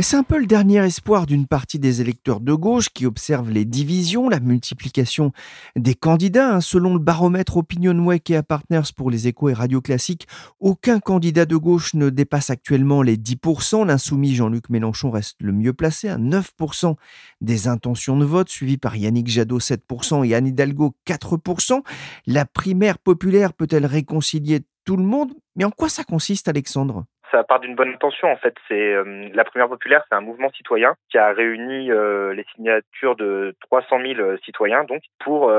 C'est 0.00 0.16
un 0.16 0.22
peu 0.22 0.38
le 0.38 0.46
dernier 0.46 0.78
espoir 0.84 1.26
d'une 1.26 1.48
partie 1.48 1.80
des 1.80 2.00
électeurs 2.00 2.38
de 2.38 2.54
gauche 2.54 2.88
qui 2.88 3.04
observent 3.04 3.50
les 3.50 3.64
divisions, 3.64 4.28
la 4.28 4.38
multiplication 4.38 5.32
des 5.74 5.96
candidats. 5.96 6.54
hein. 6.54 6.60
Selon 6.60 6.94
le 6.94 7.00
baromètre 7.00 7.56
Opinionway 7.56 8.22
et 8.28 8.42
Partners 8.42 8.92
pour 8.94 9.10
les 9.10 9.26
échos 9.26 9.48
et 9.48 9.54
radio 9.54 9.80
classiques, 9.80 10.28
aucun 10.60 11.00
candidat 11.00 11.46
de 11.46 11.56
gauche 11.56 11.94
ne 11.94 12.10
dépasse 12.10 12.50
actuellement 12.50 13.02
les 13.02 13.16
10%. 13.16 13.84
L'insoumis 13.84 14.36
Jean-Luc 14.36 14.70
Mélenchon 14.70 15.10
reste 15.10 15.38
le 15.40 15.50
mieux 15.50 15.72
placé 15.72 16.08
à 16.08 16.16
9% 16.16 16.94
des 17.40 17.66
intentions 17.66 18.16
de 18.16 18.24
vote, 18.24 18.50
suivi 18.50 18.78
par 18.78 18.94
Yannick 18.94 19.26
Jadot 19.26 19.58
7% 19.58 20.24
et 20.24 20.32
Anne 20.32 20.46
Hidalgo 20.46 20.94
4%. 21.08 21.82
La 22.28 22.44
primaire 22.44 22.98
populaire 22.98 23.52
peut-elle 23.52 23.84
réconcilier 23.84 24.60
tout 24.84 24.96
le 24.96 25.02
monde? 25.02 25.32
Mais 25.56 25.64
en 25.64 25.70
quoi 25.70 25.88
ça 25.88 26.04
consiste, 26.04 26.46
Alexandre? 26.46 27.04
Ça 27.30 27.44
part 27.44 27.60
d'une 27.60 27.74
bonne 27.74 27.90
intention 27.90 28.30
en 28.30 28.36
fait. 28.36 28.54
C'est 28.68 28.92
euh, 28.94 29.28
la 29.34 29.44
première 29.44 29.68
populaire, 29.68 30.02
c'est 30.08 30.14
un 30.16 30.20
mouvement 30.20 30.50
citoyen 30.52 30.94
qui 31.10 31.18
a 31.18 31.32
réuni 31.32 31.90
euh, 31.90 32.32
les 32.32 32.44
signatures 32.54 33.16
de 33.16 33.54
300 33.62 34.00
000 34.00 34.20
euh, 34.20 34.38
citoyens 34.44 34.84
donc 34.84 35.02
pour 35.18 35.52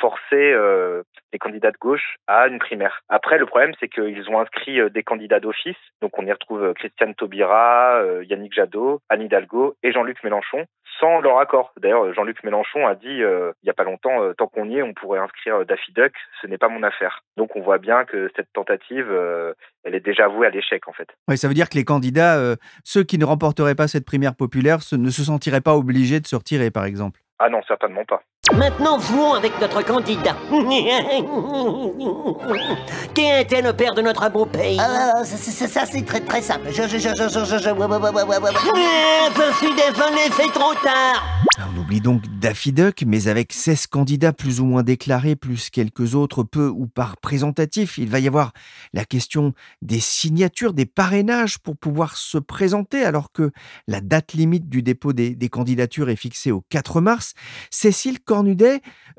forcer 0.00 0.54
les 1.32 1.38
candidats 1.38 1.70
de 1.70 1.78
gauche 1.78 2.16
à 2.26 2.48
une 2.48 2.58
primaire. 2.58 3.02
Après, 3.08 3.38
le 3.38 3.46
problème 3.46 3.72
c'est 3.80 3.88
qu'ils 3.88 4.28
ont 4.30 4.40
inscrit 4.40 4.80
euh, 4.80 4.90
des 4.90 5.02
candidats 5.02 5.40
d'office. 5.40 5.76
Donc 6.02 6.18
on 6.18 6.26
y 6.26 6.32
retrouve 6.32 6.62
euh, 6.62 6.74
Christiane 6.74 7.14
Taubira, 7.14 7.96
euh, 7.96 8.24
Yannick 8.24 8.54
Jadot, 8.54 9.00
Anne 9.08 9.22
Hidalgo 9.22 9.76
et 9.82 9.92
Jean-Luc 9.92 10.22
Mélenchon 10.24 10.66
sans 10.98 11.20
leur 11.20 11.38
accord. 11.38 11.72
D'ailleurs, 11.80 12.12
Jean-Luc 12.14 12.42
Mélenchon 12.44 12.86
a 12.86 12.94
dit 12.94 13.22
euh, 13.22 13.52
il 13.62 13.66
y 13.66 13.70
a 13.70 13.74
pas 13.74 13.84
longtemps, 13.84 14.22
euh, 14.22 14.34
tant 14.34 14.46
qu'on 14.46 14.68
y 14.68 14.76
est, 14.76 14.82
on 14.82 14.92
pourrait 14.92 15.18
inscrire 15.18 15.64
Daffy 15.64 15.92
Duck. 15.92 16.12
Ce 16.40 16.46
n'est 16.46 16.58
pas 16.58 16.68
mon 16.68 16.82
affaire. 16.82 17.22
Donc 17.36 17.56
on 17.56 17.62
voit 17.62 17.78
bien 17.78 18.04
que 18.04 18.30
cette 18.36 18.52
tentative, 18.52 19.06
euh, 19.10 19.54
elle 19.84 19.94
est 19.94 20.04
déjà 20.04 20.28
vouée 20.28 20.46
à 20.46 20.50
l'échec 20.50 20.86
en 20.88 20.92
fait. 20.92 21.08
Oui, 21.28 21.38
ça 21.38 21.48
veut 21.48 21.54
dire 21.54 21.68
que 21.68 21.76
les 21.76 21.84
candidats, 21.84 22.56
ceux 22.84 23.02
qui 23.02 23.18
ne 23.18 23.24
remporteraient 23.24 23.74
pas 23.74 23.88
cette 23.88 24.04
primaire 24.04 24.34
populaire, 24.34 24.78
ne 24.92 25.10
se 25.10 25.22
sentiraient 25.22 25.60
pas 25.60 25.74
obligés 25.74 26.20
de 26.20 26.26
se 26.26 26.36
retirer, 26.36 26.70
par 26.70 26.84
exemple. 26.84 27.20
Ah 27.38 27.48
non, 27.48 27.62
certainement 27.66 28.04
pas. 28.04 28.22
Maintenant, 28.60 29.00
jouons 29.00 29.32
avec 29.32 29.58
notre 29.58 29.82
candidat. 29.82 30.36
Qui 33.14 33.22
était 33.22 33.62
le 33.62 33.72
père 33.72 33.94
de 33.94 34.02
notre 34.02 34.30
beau 34.30 34.44
pays 34.44 34.76
Ah, 34.78 35.24
ça, 35.24 35.38
ça, 35.38 35.66
ça, 35.66 35.86
c'est 35.90 36.04
très 36.04 36.20
très 36.20 36.42
simple. 36.42 36.68
Je, 36.68 36.82
je, 36.82 36.98
je, 36.98 37.08
je, 37.08 37.26
je, 37.26 37.56
je, 37.56 37.70
ouais, 37.70 37.86
ouais, 37.86 38.10
ouais. 38.10 38.22
Eh, 38.76 39.30
Je 39.34 39.54
suis 39.56 39.74
désolé, 39.74 40.28
c'est 40.36 40.52
trop 40.52 40.74
tard. 40.74 41.24
On 41.72 41.80
oublie 41.80 42.00
donc 42.00 42.22
Daffy 42.40 42.72
Duck, 42.72 43.04
mais 43.06 43.28
avec 43.28 43.52
16 43.52 43.86
candidats 43.86 44.32
plus 44.32 44.60
ou 44.60 44.66
moins 44.66 44.82
déclarés, 44.82 45.36
plus 45.36 45.70
quelques 45.70 46.14
autres 46.14 46.42
peu 46.42 46.68
ou 46.68 46.86
par 46.86 47.16
présentatif, 47.16 47.98
il 47.98 48.08
va 48.08 48.18
y 48.18 48.26
avoir 48.26 48.52
la 48.92 49.04
question 49.04 49.52
des 49.82 50.00
signatures, 50.00 50.74
des 50.74 50.86
parrainages 50.86 51.58
pour 51.58 51.76
pouvoir 51.76 52.16
se 52.16 52.38
présenter, 52.38 53.04
alors 53.04 53.32
que 53.32 53.50
la 53.88 54.00
date 54.00 54.32
limite 54.32 54.68
du 54.68 54.82
dépôt 54.82 55.12
des, 55.12 55.34
des 55.34 55.48
candidatures 55.48 56.10
est 56.10 56.16
fixée 56.16 56.50
au 56.50 56.62
4 56.70 57.00
mars. 57.00 57.34
Cécile 57.70 58.20
Cornudet, 58.20 58.49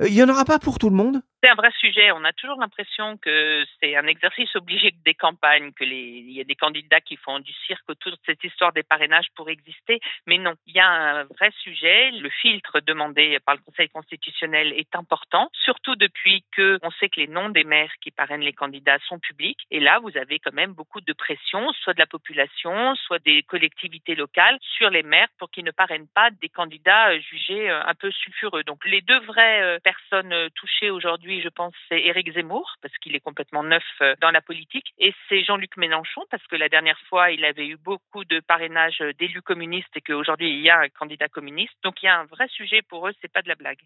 euh, 0.01 0.07
il 0.07 0.13
n'y 0.13 0.23
en 0.23 0.29
aura 0.29 0.45
pas 0.45 0.59
pour 0.59 0.79
tout 0.79 0.89
le 0.89 0.95
monde 0.95 1.21
C'est 1.43 1.49
un 1.49 1.55
vrai 1.55 1.71
sujet. 1.79 2.11
On 2.11 2.23
a 2.23 2.33
toujours 2.33 2.59
l'impression 2.59 3.17
que 3.17 3.65
c'est 3.79 3.95
un 3.95 4.05
exercice 4.05 4.55
obligé 4.55 4.93
des 5.03 5.15
campagnes, 5.15 5.71
que 5.73 5.83
les, 5.83 5.97
il 5.97 6.31
y 6.33 6.39
a 6.39 6.43
des 6.43 6.55
candidats 6.55 7.01
qui 7.01 7.15
font 7.15 7.39
du 7.39 7.51
cirque 7.65 7.89
autour 7.89 8.11
de 8.11 8.17
cette 8.27 8.43
histoire 8.43 8.71
des 8.73 8.83
parrainages 8.83 9.25
pour 9.35 9.49
exister. 9.49 9.99
Mais 10.27 10.37
non, 10.37 10.53
il 10.67 10.75
y 10.75 10.79
a 10.79 10.87
un 10.87 11.23
vrai 11.23 11.51
sujet. 11.63 12.11
Le 12.11 12.29
filtre 12.29 12.79
demandé 12.81 13.39
par 13.43 13.55
le 13.55 13.61
Conseil 13.61 13.89
constitutionnel 13.89 14.71
est 14.73 14.95
important, 14.95 15.49
surtout 15.63 15.95
depuis 15.95 16.43
que 16.51 16.77
on 16.83 16.91
sait 16.91 17.09
que 17.09 17.19
les 17.19 17.27
noms 17.27 17.49
des 17.49 17.63
maires 17.63 17.93
qui 18.01 18.11
parrainent 18.11 18.41
les 18.41 18.53
candidats 18.53 18.99
sont 19.07 19.17
publics. 19.17 19.65
Et 19.71 19.79
là, 19.79 19.97
vous 19.97 20.15
avez 20.17 20.37
quand 20.37 20.53
même 20.53 20.73
beaucoup 20.73 21.01
de 21.01 21.13
pression, 21.13 21.73
soit 21.73 21.95
de 21.95 21.99
la 21.99 22.05
population, 22.05 22.93
soit 23.07 23.17
des 23.17 23.41
collectivités 23.41 24.13
locales, 24.13 24.59
sur 24.77 24.91
les 24.91 25.01
maires 25.01 25.29
pour 25.39 25.49
qu'ils 25.49 25.65
ne 25.65 25.71
parrainent 25.71 26.09
pas 26.13 26.29
des 26.39 26.49
candidats 26.49 27.17
jugés 27.17 27.71
euh, 27.71 27.81
un 27.83 27.95
peu 27.95 28.11
sulfureux. 28.11 28.63
Donc 28.63 28.85
les 28.85 29.01
deux 29.01 29.19
vraies 29.21 29.63
euh, 29.63 29.79
personnes 29.79 30.33
euh, 30.33 30.49
touchées 30.53 30.91
aujourd'hui, 30.91 31.30
je 31.39 31.49
pense, 31.49 31.73
c'est 31.87 32.01
Éric 32.01 32.33
Zemmour, 32.33 32.75
parce 32.81 32.97
qu'il 32.97 33.15
est 33.15 33.21
complètement 33.21 33.63
neuf 33.63 33.83
euh, 34.01 34.15
dans 34.19 34.31
la 34.31 34.41
politique, 34.41 34.87
et 34.97 35.13
c'est 35.29 35.43
Jean-Luc 35.43 35.77
Mélenchon, 35.77 36.23
parce 36.29 36.45
que 36.47 36.55
la 36.55 36.67
dernière 36.67 36.99
fois, 37.07 37.31
il 37.31 37.45
avait 37.45 37.67
eu 37.67 37.77
beaucoup 37.77 38.25
de 38.25 38.39
parrainages 38.41 39.03
d'élus 39.19 39.41
communistes 39.41 39.95
et 39.95 40.01
qu'aujourd'hui, 40.01 40.49
il 40.49 40.61
y 40.61 40.69
a 40.69 40.79
un 40.79 40.89
candidat 40.89 41.27
communiste. 41.27 41.73
Donc 41.83 42.01
il 42.01 42.07
y 42.07 42.09
a 42.09 42.19
un 42.19 42.25
vrai 42.25 42.47
sujet 42.49 42.81
pour 42.81 43.07
eux, 43.07 43.13
c'est 43.21 43.31
pas 43.31 43.41
de 43.41 43.47
la 43.47 43.55
blague. 43.55 43.79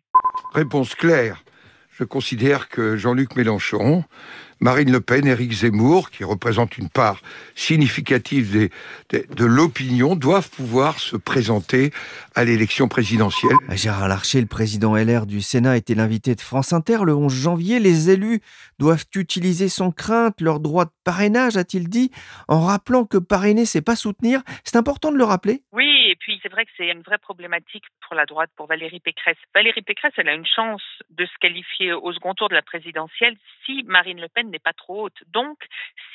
Réponse 0.54 0.96
claire. 0.96 1.44
Je 1.92 2.04
considère 2.04 2.68
que 2.68 2.98
Jean-Luc 2.98 3.36
Mélenchon, 3.36 4.04
Marine 4.60 4.92
Le 4.92 5.02
Pen, 5.02 5.28
Éric 5.28 5.52
Zemmour, 5.52 6.10
qui 6.12 6.24
représentent 6.24 6.78
une 6.78 6.90
part 6.90 7.22
significative 7.56 8.52
des- 8.52 8.70
des- 9.10 9.26
de 9.36 9.46
l'opinion, 9.46 10.16
doivent 10.16 10.50
pouvoir 10.50 11.00
se 11.00 11.18
présenter 11.18 11.92
à 12.36 12.44
l'élection 12.46 12.88
présidentielle. 12.88 13.56
Gérard 13.72 14.08
Larcher, 14.08 14.40
le 14.42 14.48
président 14.48 14.96
LR 14.96 15.26
du 15.26 15.42
Sénat, 15.42 15.78
était 15.78 15.96
l'invité 15.96 16.36
de 16.36 16.42
France 16.42 16.74
Inter 16.74 17.00
le 17.06 17.14
11 17.16 17.34
janvier. 17.34 17.80
Les 17.80 18.10
élus 18.10 18.42
doivent 18.80 19.06
utiliser 19.16 19.68
sans 19.70 19.92
crainte 19.92 20.40
leur 20.42 20.60
droit 20.60 20.86
de 20.86 20.92
parrainage, 21.04 21.58
a-t-il 21.58 21.90
dit, 21.90 22.12
en 22.48 22.62
rappelant 22.62 23.06
que 23.06 23.18
parrainer, 23.18 23.66
c'est 23.66 23.82
pas 23.82 23.96
soutenir. 23.96 24.42
C'est 24.64 24.76
important 24.78 25.12
de 25.12 25.18
le 25.18 25.24
rappeler. 25.24 25.64
Oui, 25.74 25.88
et 26.10 26.16
puis 26.20 26.40
c'est 26.44 26.50
vrai 26.52 26.66
que 26.66 26.72
c'est 26.78 26.90
une 26.90 27.02
vraie 27.02 27.18
problématique 27.18 27.84
pour 28.08 28.16
la 28.16 28.26
droite, 28.26 28.50
pour 28.56 28.68
Valérie 28.68 29.00
Pécresse. 29.00 29.38
Valérie 29.54 29.82
Pécresse, 29.82 30.14
elle 30.18 30.30
a 30.30 30.34
une 30.36 30.46
chance 30.46 30.82
de 31.10 31.26
se 31.26 31.32
qualifier 31.42 31.94
au 31.94 32.12
second 32.14 32.34
tour 32.34 32.50
de 32.50 32.54
la 32.56 32.62
présidentielle 32.62 33.36
si 33.66 33.84
Marine 33.88 34.20
Le 34.22 34.28
Pen 34.34 34.45
n'est 34.50 34.60
pas 34.60 34.74
trop 34.74 35.06
haute. 35.06 35.24
Donc, 35.28 35.58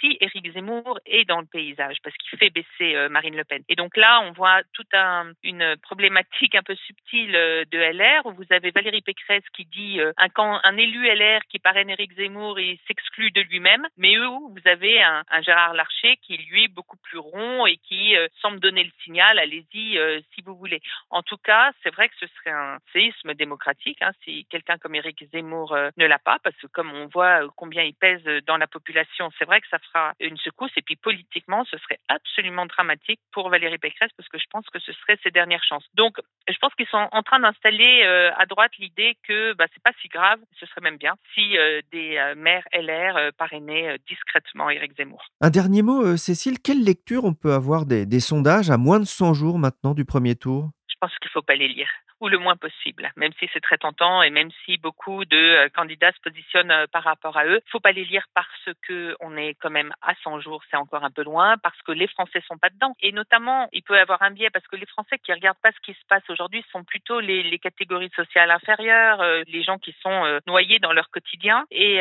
si 0.01 0.17
Éric 0.21 0.53
Zemmour 0.53 0.99
est 1.07 1.25
dans 1.25 1.41
le 1.41 1.47
paysage, 1.47 1.97
parce 2.03 2.17
qu'il 2.17 2.39
fait 2.39 2.51
baisser 2.51 2.97
euh, 2.97 3.09
Marine 3.09 3.37
Le 3.37 3.45
Pen. 3.45 3.63
Et 3.69 3.77
donc 3.77 3.97
là, 3.97 4.21
on 4.23 4.33
voit 4.33 4.63
toute 4.73 4.93
un, 4.95 5.33
une 5.43 5.77
problématique 5.83 6.55
un 6.55 6.63
peu 6.63 6.75
subtile 6.75 7.37
euh, 7.37 7.65
de 7.71 7.79
LR, 7.79 8.27
où 8.27 8.33
vous 8.33 8.47
avez 8.51 8.71
Valérie 8.71 9.03
Pécresse 9.03 9.45
qui 9.55 9.65
dit 9.67 10.01
euh, 10.01 10.13
un, 10.17 10.77
élu 10.77 11.07
LR 11.07 11.41
qui 11.49 11.59
parraine 11.59 11.91
Éric 11.91 12.15
Zemmour, 12.15 12.59
il 12.59 12.79
s'exclut 12.87 13.31
de 13.31 13.43
lui-même. 13.43 13.87
Mais 13.97 14.17
eux, 14.17 14.27
vous 14.27 14.61
avez 14.65 14.71
avez 14.71 15.03
un, 15.03 15.43
Gérard 15.43 15.75
Larcher 15.75 16.17
qui 16.23 16.37
lui 16.37 16.65
est 16.65 16.69
beaucoup 16.69 16.97
plus 16.97 17.19
rond 17.19 17.67
et 17.67 17.77
qui 17.77 18.15
semble 18.41 18.61
donner 18.61 18.85
le 18.85 18.91
signal, 19.03 19.39
allez-y 19.39 19.99
si 20.33 20.43
vous 20.43 20.55
voulez. 20.55 20.81
En 21.11 21.23
tout 21.23 21.37
cas, 21.37 21.73
c'est 21.83 21.91
vrai 21.91 22.09
que 22.09 22.15
ce 22.21 22.27
serait 22.29 22.53
un 22.53 22.79
séisme 22.93 23.35
démocratique 23.35 24.01
hein, 24.01 24.13
si 24.25 24.47
quelqu'un 24.47 24.79
comme 24.79 24.95
Éric 24.95 25.25
Zemmour 25.33 25.77
ne 25.97 26.07
l'a 26.07 26.19
pas, 26.19 26.39
parce 26.43 26.57
que 26.57 26.69
comme 26.69 26.93
on 26.93 27.07
voit 27.09 27.41
combien 27.57 27.83
il 27.83 27.95
pèse 27.95 28.20
dans 28.47 28.57
la 28.57 28.67
population, 28.67 29.31
c'est 29.39 29.45
vrai 29.45 29.61
que 29.61 29.69
ça 29.69 29.79
fera 29.79 30.13
une 30.21 30.37
secousse. 30.37 30.71
Et 30.77 30.83
puis 30.83 30.97
politiquement, 30.97 31.65
ce 31.71 31.79
serait 31.79 31.99
absolument 32.09 32.67
dramatique 32.67 33.21
pour 33.33 33.49
Valérie 33.51 33.79
Pécresse, 33.79 34.11
parce 34.17 34.29
que 34.29 34.39
je 34.39 34.47
pense 34.51 34.67
que 34.67 34.79
ce 34.79 34.93
serait 34.93 35.19
ses 35.23 35.31
dernières 35.31 35.65
chances. 35.65 35.87
Donc, 35.95 36.17
je 36.49 36.57
pense 36.61 36.75
qu'ils 36.75 36.89
sont 36.89 37.09
en 37.13 37.23
train 37.23 37.41
d'installer 37.41 38.03
à 38.37 38.47
droite 38.47 38.73
l'idée 38.79 39.17
que 39.27 39.55
bah, 39.55 39.67
c'est 39.73 39.83
pas 39.83 39.93
si 40.01 40.09
grave, 40.09 40.41
ce 40.59 40.67
serait 40.67 40.81
même 40.81 40.97
bien 40.97 41.15
si 41.35 41.57
des 41.93 42.33
maires 42.37 42.67
LR 42.73 43.33
parrainaient 43.37 43.99
discrètement 44.09 44.71
Éric 44.71 44.97
Zemmour. 44.97 45.25
Un 45.41 45.51
dernier 45.51 45.83
mot, 45.83 46.17
Cécile, 46.17 46.59
quelle 46.61 46.85
lecture 46.85 47.25
on 47.25 47.35
peut 47.35 47.53
avoir 47.53 47.87
des, 47.87 48.07
des 48.07 48.21
sondages 48.21 48.71
à 48.71 48.77
moins 48.77 49.01
de 49.01 49.05
100 49.05 49.35
jours 49.35 49.59
maintenant 49.59 49.95
du 49.95 50.05
premier 50.05 50.35
tour? 50.35 50.71
Je 50.89 50.95
pense 51.01 51.17
qu'il 51.19 51.29
ne 51.29 51.33
faut 51.33 51.43
pas 51.43 51.55
les 51.55 51.69
lire 51.69 51.89
ou 52.21 52.29
le 52.29 52.39
moins 52.39 52.57
possible, 52.57 53.11
même 53.17 53.33
si 53.39 53.49
c'est 53.53 53.61
très 53.61 53.79
tentant 53.79 54.23
et 54.23 54.31
même 54.31 54.51
si 54.65 54.77
beaucoup 54.79 55.25
de 55.25 55.37
euh, 55.37 55.69
candidats 55.71 56.13
se 56.13 56.21
positionnent 56.21 56.71
euh, 56.71 56.87
par 56.87 57.03
rapport 57.03 57.37
à 57.37 57.47
eux. 57.47 57.61
Faut 57.71 57.81
pas 57.81 57.93
les 57.93 58.05
lire 58.05 58.27
parce 58.35 58.69
que 58.87 59.17
on 59.21 59.37
est 59.37 59.55
quand 59.55 59.71
même 59.71 59.93
à 60.03 60.15
100 60.23 60.41
jours, 60.41 60.63
c'est 60.71 60.77
encore 60.77 61.05
un 61.05 61.11
peu 61.11 61.23
loin, 61.23 61.57
parce 61.59 61.81
que 61.83 61.93
les 61.93 62.07
Français 62.09 62.43
sont 62.47 62.59
pas 62.59 62.69
dedans. 62.69 62.95
Et 63.01 63.13
notamment, 63.13 63.69
il 63.73 63.83
peut 63.83 63.97
y 63.97 63.99
avoir 63.99 64.23
un 64.23 64.31
biais 64.31 64.51
parce 64.51 64.67
que 64.67 64.77
les 64.77 64.87
Français 64.87 65.19
qui 65.19 65.33
regardent 65.33 65.61
pas 65.63 65.73
ce 65.73 65.81
qui 65.81 65.95
se 65.95 66.07
passe 66.09 66.23
aujourd'hui 66.29 66.65
sont 66.71 66.85
plutôt 66.85 67.21
les, 67.21 67.59
catégories 67.59 68.11
sociales 68.15 68.51
inférieures, 68.51 69.21
euh, 69.21 69.43
les 69.49 69.63
gens 69.63 69.79
qui 69.79 69.95
sont 70.03 70.41
noyés 70.47 70.79
dans 70.79 70.93
leur 70.93 71.11
quotidien. 71.11 71.65
Et 71.71 72.01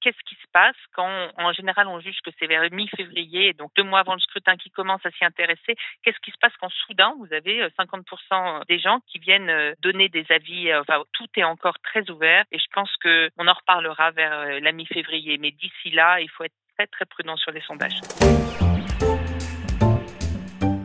qu'est-ce 0.00 0.22
qui 0.24 0.34
se 0.36 0.46
passe 0.52 0.76
quand, 0.92 1.28
en 1.36 1.52
général, 1.52 1.88
on 1.88 2.00
juge 2.00 2.18
que 2.24 2.30
c'est 2.38 2.46
vers 2.46 2.70
mi-février, 2.70 3.52
donc 3.54 3.70
deux 3.76 3.82
mois 3.82 4.00
avant 4.00 4.14
le 4.14 4.20
scrutin, 4.20 4.56
qui 4.56 4.70
commence 4.70 5.04
à 5.04 5.10
s'y 5.10 5.24
intéresser 5.24 5.76
Qu'est-ce 6.02 6.18
qui 6.20 6.30
se 6.30 6.38
passe 6.40 6.52
quand 6.60 6.70
soudain 6.86 7.14
vous 7.18 7.32
avez 7.32 7.66
50% 7.78 8.66
des 8.66 8.78
gens 8.78 9.00
qui 9.08 9.18
viennent 9.18 9.43
euh, 9.48 9.74
donner 9.80 10.08
des 10.08 10.24
avis. 10.30 10.70
Euh, 10.70 10.80
enfin, 10.80 11.02
tout 11.12 11.26
est 11.36 11.44
encore 11.44 11.78
très 11.82 12.08
ouvert 12.10 12.44
et 12.52 12.58
je 12.58 12.66
pense 12.72 12.90
que 13.02 13.30
on 13.38 13.48
en 13.48 13.52
reparlera 13.52 14.10
vers 14.10 14.32
euh, 14.32 14.60
la 14.60 14.72
mi-février. 14.72 15.38
Mais 15.38 15.50
d'ici 15.50 15.90
là, 15.90 16.20
il 16.20 16.30
faut 16.30 16.44
être 16.44 16.54
très 16.76 16.86
très 16.86 17.04
prudent 17.04 17.36
sur 17.36 17.52
les 17.52 17.60
sondages. 17.62 18.00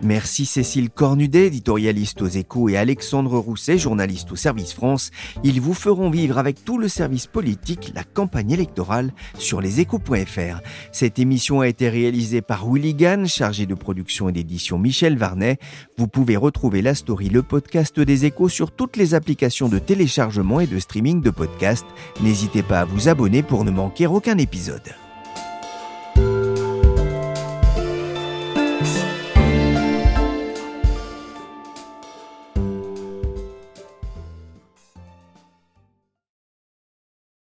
Merci 0.10 0.48
Cécile 0.48 0.89
Cornudet, 0.89 1.45
éditorialiste 1.45 2.24
aux 2.24 2.28
échos, 2.28 2.67
et 2.67 2.78
Alexandre 2.78 3.38
Rousset, 3.38 3.78
journaliste 3.78 4.32
au 4.32 4.36
Service 4.36 4.74
France. 4.74 5.12
Ils 5.43 5.62
vous 5.62 5.76
feront 5.76 6.10
vivre 6.10 6.39
avec 6.39 6.65
tout 6.65 6.80
le 6.80 6.88
service 6.88 7.28
politique 7.28 7.91
la 7.93 8.04
campagne 8.04 8.50
électorale 8.50 9.13
sur 9.38 9.62
leséchos.fr. 9.62 10.62
Cette 10.91 11.19
émission 11.19 11.62
a 11.62 11.67
été 11.67 11.89
réalisée 11.89 12.41
par 12.41 12.67
Willy 12.67 12.95
Gann, 12.95 13.28
chargé 13.28 13.67
de 13.67 13.76
production 13.76 14.30
et 14.30 14.32
d'édition 14.32 14.80
Michel 14.80 15.15
Varnet. 15.15 15.60
Vous 16.00 16.08
pouvez 16.08 16.38
retrouver 16.38 16.82
la 16.82 16.95
story, 16.95 17.30
le 17.30 17.43
podcast 17.43 18.00
des 18.00 18.26
échos 18.26 18.50
sur 18.50 18.72
toutes 18.72 18.98
les 18.98 19.13
applications 19.13 19.69
de 19.69 19.78
téléchargement 19.78 20.60
et 20.60 20.65
de 20.65 20.80
streaming 20.80 21.22
de 21.22 21.30
podcasts. 21.30 21.86
N'hésitez 22.24 22.63
pas 22.63 22.80
à 22.80 22.86
vous 22.86 23.10
abonner 23.10 23.43
pour 23.43 23.63
ne 23.63 23.69
manquer 23.69 24.08
aucun 24.08 24.39
épisode. 24.39 24.91